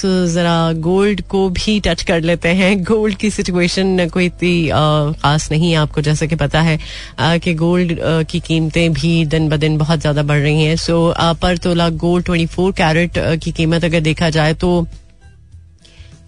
so 0.00 0.08
जरा 0.34 0.52
gold 0.86 1.20
को 1.32 1.48
भी 1.58 1.78
touch 1.86 2.02
कर 2.10 2.20
लेते 2.30 2.48
हैं 2.60 2.70
gold 2.92 3.14
की 3.24 3.30
situation 3.38 4.08
कोई 4.12 4.26
इतनी 4.26 5.16
खास 5.22 5.50
नहीं 5.52 5.70
है 5.70 5.76
आपको 5.82 6.00
जैसे 6.10 6.28
कि 6.28 6.36
पता 6.44 6.60
है 6.70 6.78
कि 7.44 7.54
गोल्ड 7.64 7.96
की 8.30 8.40
कीमतें 8.50 8.92
भी 9.00 9.24
दिन 9.36 9.48
ब 9.48 9.56
दिन 9.66 9.76
बहुत 9.78 10.00
ज्यादा 10.06 10.22
बढ़ 10.32 10.40
रही 10.46 10.62
हैं 10.64 10.76
सो 10.86 11.00
पर 11.42 11.56
तोला 11.68 11.88
गोल्ड 12.06 12.24
ट्वेंटी 12.26 12.46
फोर 12.56 12.72
कैरेट 12.82 13.18
की 13.44 13.52
कीमत 13.60 13.84
अगर 13.90 14.00
देखा 14.12 14.30
जाए 14.38 14.54
तो 14.64 14.72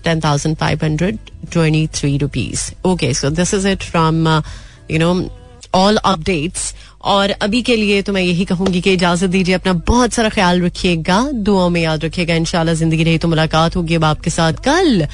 ten 0.04 0.20
thousand 0.24 0.56
five 0.56 0.84
hundred 0.84 1.18
twenty 1.52 1.86
three 1.94 2.16
rupees 2.18 2.72
okay 2.92 3.12
so 3.14 3.30
this 3.40 3.54
is 3.54 3.66
it 3.72 3.82
from 3.92 4.26
you 4.90 4.98
know 4.98 5.12
all 5.74 5.96
updates 6.12 6.72
और 7.14 7.30
अभी 7.46 7.60
के 7.62 7.74
लिए 7.76 8.00
तो 8.02 8.12
मैं 8.12 8.22
यही 8.22 8.44
कहूंगी 8.50 8.80
कि 8.80 8.92
इजाजत 8.94 9.28
दीजिए 9.30 9.54
अपना 9.54 9.72
बहुत 9.90 10.12
सारा 10.14 10.28
ख्याल 10.36 10.62
रखिएगा 10.62 11.20
दुआओं 11.48 11.68
में 11.76 11.80
याद 11.82 12.04
रखिएगा 12.04 12.34
इंशाल्लाह 12.44 12.74
जिंदगी 12.82 13.04
रही 13.04 13.18
तो 13.24 13.28
मुलाकात 13.28 13.76
होगी 13.76 13.94
अब 13.94 14.04
आपके 14.04 14.30
साथ 14.38 14.62
कल 14.68 15.06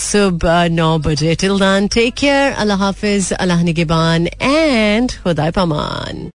सुबह 0.00 0.68
नौ 0.78 0.96
बजे 1.06 1.34
टिल 1.40 1.58
दान 1.60 1.86
टेक 1.94 2.14
केयर 2.20 2.52
अल्लाह 2.64 2.78
हाफिज 2.86 3.32
अल्लाह 3.32 3.62
निगेबान 3.70 4.26
एंड 4.40 5.12
खुदा 5.22 5.50
पमान 5.60 6.26